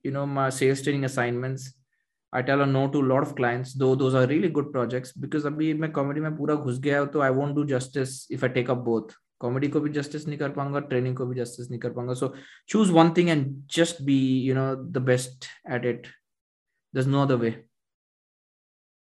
you 0.05 0.11
know 0.11 0.25
my 0.25 0.51
sales 0.51 0.83
training 0.83 1.03
assignments 1.05 1.73
I 2.33 2.43
tell 2.43 2.59
no 2.69 2.85
to 2.93 3.01
lot 3.01 3.21
of 3.21 3.33
clients 3.35 3.75
though 3.77 3.95
those 3.95 4.15
are 4.15 4.27
really 4.27 4.49
good 4.57 4.71
projects 4.71 5.17
because 5.19 5.47
अभी 5.47 5.73
मैं 5.73 5.91
comedy 5.91 6.21
में 6.21 6.35
पूरा 6.37 6.55
घुस 6.55 6.79
गया 6.81 7.03
तो 7.05 7.21
I 7.21 7.29
won't 7.39 7.55
do 7.55 7.63
justice 7.67 8.27
if 8.31 8.45
I 8.45 8.51
take 8.53 8.69
up 8.71 8.77
both 8.85 9.15
comedy 9.41 9.67
को 9.67 9.79
भी 9.79 9.89
justice 9.89 10.27
नहीं 10.27 10.37
कर 10.37 10.49
पाऊँगा 10.51 10.79
ट्रेनिंग 10.91 11.15
को 11.17 11.25
भी 11.25 11.35
जस्टिस 11.35 11.69
नहीं 11.69 11.79
कर 11.79 11.93
पाऊँगा। 11.93 12.13
So 12.13 12.33
choose 12.69 12.91
one 12.91 13.13
thing 13.17 13.29
and 13.29 13.45
just 13.75 14.01
be 14.03 14.19
you 14.47 14.55
know 14.55 14.73
the 14.75 15.01
best 15.05 15.45
at 15.71 15.85
it 15.85 16.07
there's 16.93 17.07
no 17.07 17.21
other 17.23 17.37
way 17.37 17.53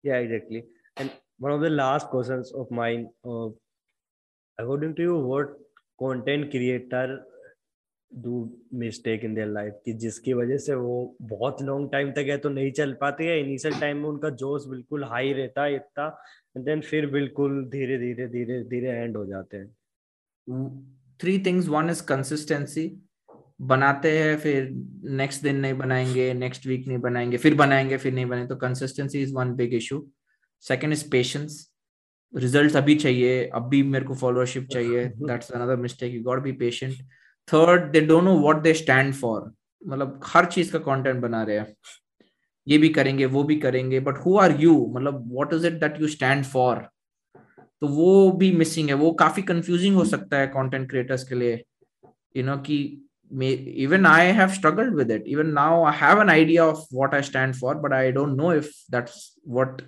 yeah 0.04 0.16
exactly 0.16 0.64
and 0.96 1.10
one 1.38 1.52
of 1.52 1.60
the 1.60 1.70
last 1.70 2.08
questions 2.08 2.52
of 2.54 2.70
mine 2.70 3.08
uh, 3.24 3.48
according 4.58 4.94
to 4.94 5.02
you 5.02 5.16
what 5.16 5.54
content 5.98 6.50
creator 6.50 7.06
do 8.10 8.48
mistake 8.72 9.24
in 9.24 9.34
their 9.34 9.50
life 9.52 9.74
कि 9.84 9.92
जिसकी 10.02 10.32
वजह 10.34 10.58
से 10.64 10.74
वो 10.74 10.96
बहुत 11.30 11.62
long 11.62 11.90
time 11.92 12.10
तक 12.12 12.26
है 12.30 12.36
तो 12.38 12.48
नहीं 12.48 12.70
चल 12.72 12.92
पाते 13.00 13.24
है 13.26 13.38
इनिशियल 13.40 13.80
टाइम 13.80 13.96
में 14.02 14.08
उनका 14.08 14.30
जोश 14.42 14.66
बिल्कुल 14.70 15.04
हाई 15.12 15.32
रहता 15.32 15.64
है 15.64 15.74
इतना 15.76 16.06
एंड 16.56 16.64
देन 16.64 16.80
फिर 16.90 17.06
बिल्कुल 17.10 17.64
धीरे 17.70 17.98
धीरे 17.98 18.26
धीरे 18.36 18.62
धीरे 18.70 18.90
एंड 19.02 19.16
हो 19.16 19.24
जाते 19.26 19.56
हैं 19.56 20.68
three 21.20 21.38
things 21.46 21.68
one 21.68 21.90
is 21.90 22.04
consistency 22.08 22.86
बनाते 23.60 24.18
हैं 24.18 24.36
फिर 24.38 24.68
नेक्स्ट 25.16 25.42
दिन 25.42 25.56
नहीं 25.56 25.74
बनाएँगे 25.74 26.32
नेक्स्ट 26.34 26.66
वीक 26.66 26.86
नहीं 26.88 26.98
बनाएँगे 26.98 27.36
फिर 27.36 27.54
बनाएँगे 27.54 27.96
फिर 27.96 28.12
नहीं 28.12 28.26
बनाएँगे 28.26 28.48
तो 28.48 28.56
consistency 28.56 29.22
is 29.22 29.34
one 29.34 29.54
big 29.56 29.74
issue 29.74 30.06
second 30.64 30.92
is 30.92 31.08
patience 31.10 31.70
result 32.32 32.76
अभी 32.76 32.94
चाहिए 32.94 33.44
अभी 33.54 33.82
मेरे 33.82 34.04
को 34.04 34.14
फॉलोअरशिप 34.14 34.68
चाहिए 34.68 35.04
that's 35.06 35.50
another 35.50 35.76
mistake 35.76 36.14
you 36.14 36.22
got 36.22 36.42
be 36.42 36.52
patient 36.52 36.94
third 37.48 37.90
they 37.92 38.00
don't 38.00 38.24
know 38.24 38.38
what 38.40 38.62
they 38.62 38.72
stand 38.74 39.14
for 39.14 39.52
मतलब 39.82 40.20
हर 40.24 40.46
चीज़ 40.46 40.72
का 40.72 40.78
कंटेंट 40.78 41.20
बना 41.20 41.42
रहे 41.42 41.58
हैं। 41.58 41.74
ये 42.66 42.78
भी 42.78 42.88
करेंगे 42.88 43.26
वो 43.26 43.42
भी 43.44 43.56
करेंगे 43.60 44.00
बट 44.00 44.18
हु 44.18 44.36
आर 44.38 44.56
यू 44.60 44.74
मतलब 44.96 45.32
what 45.32 45.52
is 45.54 45.66
it 45.66 45.72
that 45.80 46.00
you 46.00 46.08
stand 46.08 46.44
for 46.44 46.86
तो 47.82 47.88
वो 47.88 48.30
भी 48.32 48.50
मिसिंग 48.52 48.88
है। 48.88 48.94
वो 48.94 49.12
काफ़ी 49.12 49.42
कंफ्यूजिंग 49.42 49.96
हो 49.96 50.04
सकता 50.04 50.38
है 50.38 50.46
कंटेंट 50.46 50.88
क्रिएटर्स 50.90 51.28
के 51.28 51.34
लिए। 51.34 51.62
यू 52.36 52.42
नो 52.44 52.56
कि 52.58 53.03
even 53.40 54.06
i 54.06 54.24
have 54.24 54.52
struggled 54.54 54.94
with 54.94 55.10
it. 55.10 55.26
Even 55.26 55.54
now 55.54 55.82
i 55.84 55.92
have 55.92 56.18
an 56.18 56.30
idea 56.30 56.64
of 56.64 56.84
what 56.90 57.14
i 57.14 57.20
stand 57.20 57.56
for 57.56 57.74
but 57.74 57.92
i 57.92 58.10
don't 58.10 58.36
know 58.36 58.50
if 58.50 58.72
that's 58.88 59.32
what 59.42 59.82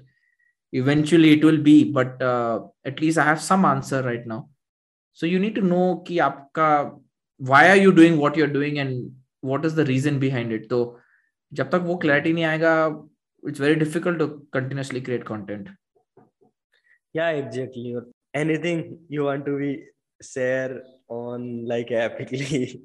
eventually 0.72 1.32
it 1.32 1.44
will 1.44 1.58
be. 1.58 1.84
But 1.84 2.20
uh, 2.22 2.60
at 2.84 3.00
least 3.00 3.18
i 3.18 3.24
have 3.24 3.40
some 3.40 3.64
answer 3.64 4.02
right 4.02 4.26
now. 4.26 4.48
So 5.12 5.26
you 5.26 5.38
need 5.38 5.54
to 5.54 5.60
know 5.62 6.02
ki 6.06 6.18
aapka 6.18 6.98
why 7.38 7.68
are 7.70 7.76
you 7.76 7.92
doing 7.92 8.16
what 8.18 8.36
you're 8.36 8.54
doing 8.58 8.78
and 8.78 9.12
what 9.40 9.64
is 9.64 9.74
the 9.74 9.84
reason 9.84 10.18
behind 10.18 10.52
it? 10.52 10.68
so 10.68 10.98
jab 11.52 11.70
tak 11.70 11.84
wo 11.84 11.96
clarity 12.04 12.32
nahi 12.32 12.46
aayega 12.50 12.72
it's 13.48 13.58
very 13.58 13.76
difficult 13.76 14.18
to 14.18 14.26
continuously 14.52 15.00
create 15.00 15.24
content. 15.24 15.68
Yeah 17.12 17.30
exactly. 17.30 17.96
Anything 18.34 18.98
you 19.08 19.24
want 19.24 19.46
to 19.46 19.56
be 19.58 19.84
share 20.22 20.82
on 21.08 21.66
like 21.66 21.88
epically 22.06 22.82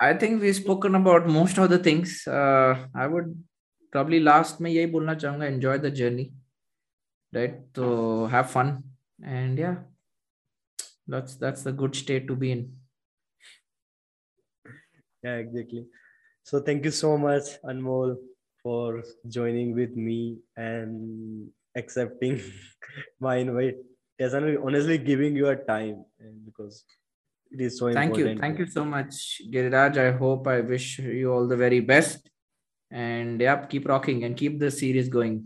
i 0.00 0.12
think 0.14 0.40
we've 0.42 0.56
spoken 0.56 0.94
about 0.94 1.26
most 1.26 1.58
of 1.58 1.70
the 1.70 1.78
things 1.78 2.26
uh, 2.26 2.86
i 2.94 3.06
would 3.06 3.34
probably 3.92 4.20
last 4.20 4.60
में 4.60 4.70
यही 4.70 4.86
बोलना 4.96 5.14
चाहूंगा 5.14 5.46
enjoy 5.54 5.76
the 5.84 5.90
journey 6.00 6.26
right 7.36 7.60
so 7.78 8.26
have 8.34 8.50
fun 8.50 8.72
and 9.36 9.58
yeah 9.58 9.76
that's 11.14 11.36
that's 11.36 11.62
the 11.62 11.72
good 11.72 11.96
state 11.96 12.26
to 12.28 12.36
be 12.36 12.52
in 12.52 12.64
yeah 15.24 15.36
exactly 15.44 15.84
so 16.42 16.60
thank 16.60 16.84
you 16.84 16.94
so 17.02 17.16
much 17.26 17.52
anmol 17.72 18.16
for 18.62 19.02
joining 19.38 19.74
with 19.74 19.96
me 19.96 20.38
and 20.56 21.50
accepting 21.76 22.40
my 23.26 23.36
invite 23.36 23.78
yes 24.18 24.32
and 24.32 24.58
honestly 24.58 24.98
giving 24.98 25.36
your 25.36 25.56
time 25.72 26.04
because 26.44 26.84
it 27.53 27.61
is 27.61 27.77
so 27.77 27.93
thank 27.93 28.09
important. 28.09 28.35
You 28.35 28.41
thank 28.41 28.59
you 28.59 28.67
so 28.67 28.83
much 28.83 29.41
giriraj. 29.53 29.97
I 29.97 30.11
hope 30.11 30.47
i 30.47 30.59
wish 30.61 30.99
you 30.99 31.31
all 31.31 31.47
the 31.47 31.57
very 31.57 31.79
best. 31.79 32.29
And 32.91 33.41
yep 33.41 33.69
keep 33.69 33.87
rocking 33.87 34.23
and 34.23 34.37
keep 34.37 34.59
the 34.59 34.71
series 34.71 35.09
going. 35.09 35.45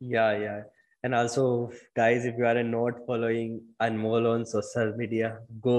Yeah 0.00 0.36
yeah. 0.36 0.62
And 1.02 1.14
also 1.14 1.72
guys 1.96 2.24
if 2.24 2.36
you 2.38 2.46
are 2.46 2.62
not 2.62 3.06
following 3.06 3.62
anmol 3.80 4.28
on 4.32 4.46
social 4.46 4.92
media 4.96 5.38
go 5.60 5.78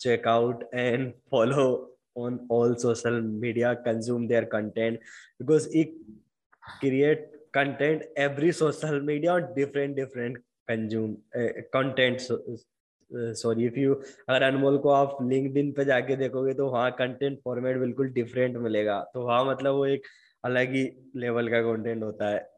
check 0.00 0.26
out 0.26 0.64
and 0.72 1.14
follow 1.30 1.88
on 2.14 2.46
all 2.48 2.76
social 2.76 3.20
media. 3.20 3.76
Consume 3.84 4.28
their 4.28 4.46
content. 4.46 5.00
Because 5.38 5.66
it 5.66 5.92
create 6.80 7.26
content 7.52 8.02
every 8.16 8.52
social 8.52 9.00
media 9.00 9.32
on 9.32 9.54
different 9.54 9.96
different 9.96 10.36
consume 10.68 11.18
uh, 11.38 11.48
content 11.72 12.20
so, 12.20 12.40
sorry 13.14 13.66
if 13.66 13.78
you 13.78 13.94
अगर 13.94 14.42
अनमोल 14.42 14.78
को 14.78 14.90
आप 14.90 15.16
LinkedIn 15.22 15.70
पे 15.72 15.84
जाके 15.84 16.16
देखोगे 16.16 16.54
तो 16.54 16.68
वहाँ 16.70 16.90
content 16.98 17.38
format 17.44 17.78
बिल्कुल 17.78 18.08
different 18.12 18.56
मिलेगा। 18.56 18.98
तो 19.14 19.26
वहाँ 19.26 19.44
मतलब 19.44 19.74
वो 19.74 19.86
एक 19.86 20.06
अलग 20.44 20.72
ही 20.74 20.84
लेवल 21.16 21.48
का 21.48 21.60
कंटेंट 21.62 22.02
होता 22.02 22.28
है। 22.28 22.48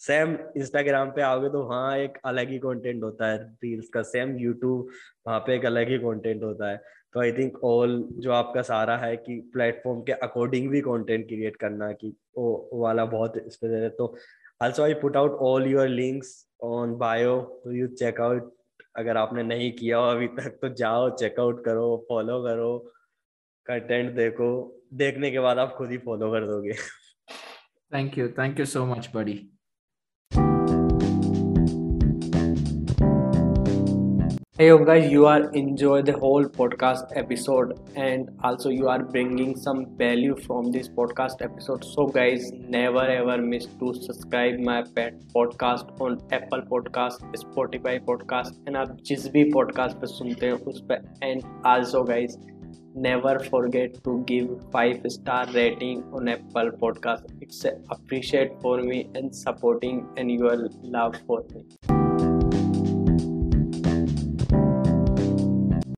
सेम 0.00 0.36
इंस्टाग्राम 0.56 1.10
पे 1.10 1.22
आओगे 1.22 1.48
तो 1.48 1.62
वहाँ 1.64 1.96
एक 1.98 2.18
अलग 2.24 2.50
ही 2.50 2.58
कंटेंट 2.58 3.02
होता 3.02 3.30
है 3.30 3.38
रील्स 3.64 3.88
का। 3.88 4.02
सेम 4.02 4.36
यूट्यूब 4.38 4.88
वहाँ 5.26 5.38
पे 5.40 5.54
एक 5.56 5.66
अलग 5.66 5.88
ही 5.88 5.98
कंटेंट 5.98 6.42
होता 6.42 6.70
है। 6.70 6.80
तो 7.14 7.20
आई 7.20 7.32
थिंक 7.32 7.58
ऑल 7.64 8.02
जो 8.18 8.32
आपका 8.32 8.62
सारा 8.62 8.96
है 8.96 9.16
कि 9.16 9.38
प्लेटफॉर्म 9.52 10.00
के 10.02 10.12
अकॉर्डिंग 10.12 10.68
भी 10.70 10.80
कंटेंट 10.80 11.26
क्रिएट 11.28 11.56
करना 11.56 11.90
कि 11.92 12.14
वो 12.38 12.68
वाला 12.74 13.04
बहुत 13.04 13.34
स्पेशल 13.48 13.74
है। 13.74 13.88
तो 13.90 14.14
also 14.62 14.82
I 14.82 14.94
put 14.94 15.16
out 15.16 15.38
all 15.42 15.66
your 15.66 15.88
links 15.88 16.34
on 16.62 16.94
bio 16.96 17.62
you 17.72 17.86
check out 17.88 18.52
अगर 18.96 19.16
आपने 19.16 19.42
नहीं 19.42 19.72
किया 19.72 19.98
हो 19.98 20.04
अभी 20.04 20.26
तक 20.28 20.58
तो 20.62 20.68
जाओ 20.74 21.08
चेकआउट 21.16 21.64
करो 21.64 22.04
फॉलो 22.08 22.42
करो 22.42 22.78
कंटेंट 23.66 24.14
देखो। 24.16 24.48
देखने 24.94 25.30
के 25.30 25.40
बाद 25.40 25.58
आप 25.58 25.74
खुद 25.74 25.90
ही 25.90 25.98
फॉलो 25.98 26.30
कर 26.32 26.46
दोगे। 26.46 26.72
Thank 27.92 28.18
you 28.18 28.28
thank 28.28 28.60
you 28.60 28.66
so 28.66 28.84
much 28.86 29.08
buddy 29.14 29.51
hey 34.61 34.67
you 34.67 34.77
guys 34.85 35.11
you 35.11 35.25
are 35.27 35.51
enjoy 35.59 36.01
the 36.01 36.13
whole 36.21 36.43
podcast 36.43 37.11
episode 37.15 37.73
and 37.95 38.29
also 38.43 38.69
you 38.69 38.87
are 38.89 39.03
bringing 39.03 39.55
some 39.55 39.85
value 39.97 40.35
from 40.45 40.71
this 40.71 40.87
podcast 40.89 41.43
episode 41.47 41.85
so 41.85 42.07
guys 42.07 42.49
never 42.75 43.03
ever 43.17 43.37
miss 43.37 43.67
to 43.81 43.93
subscribe 43.93 44.57
my 44.69 44.81
pet 44.95 45.19
podcast 45.35 46.01
on 46.01 46.17
apple 46.31 46.63
podcast 46.73 47.37
spotify 47.43 47.93
podcast 48.09 48.57
and 48.65 48.77
आप 48.77 48.97
जिस 49.09 49.27
भी 49.35 49.43
podcast 49.51 49.99
पे 50.01 50.07
सुनते 50.07 50.45
हैं 50.45 50.53
उस 50.73 50.81
पे 50.91 50.97
and 51.29 51.45
also 51.73 52.03
guys 52.09 52.39
never 53.07 53.35
forget 53.51 54.01
to 54.09 54.17
give 54.33 54.49
five 54.77 55.05
star 55.17 55.45
rating 55.59 56.03
on 56.13 56.33
apple 56.35 56.73
podcast 56.83 57.45
it's 57.47 57.63
appreciate 57.97 58.59
for 58.65 58.75
me 58.89 59.05
and 59.15 59.39
supporting 59.43 60.03
and 60.17 60.31
your 60.31 60.57
love 60.97 61.23
for 61.27 61.41
me 61.53 62.00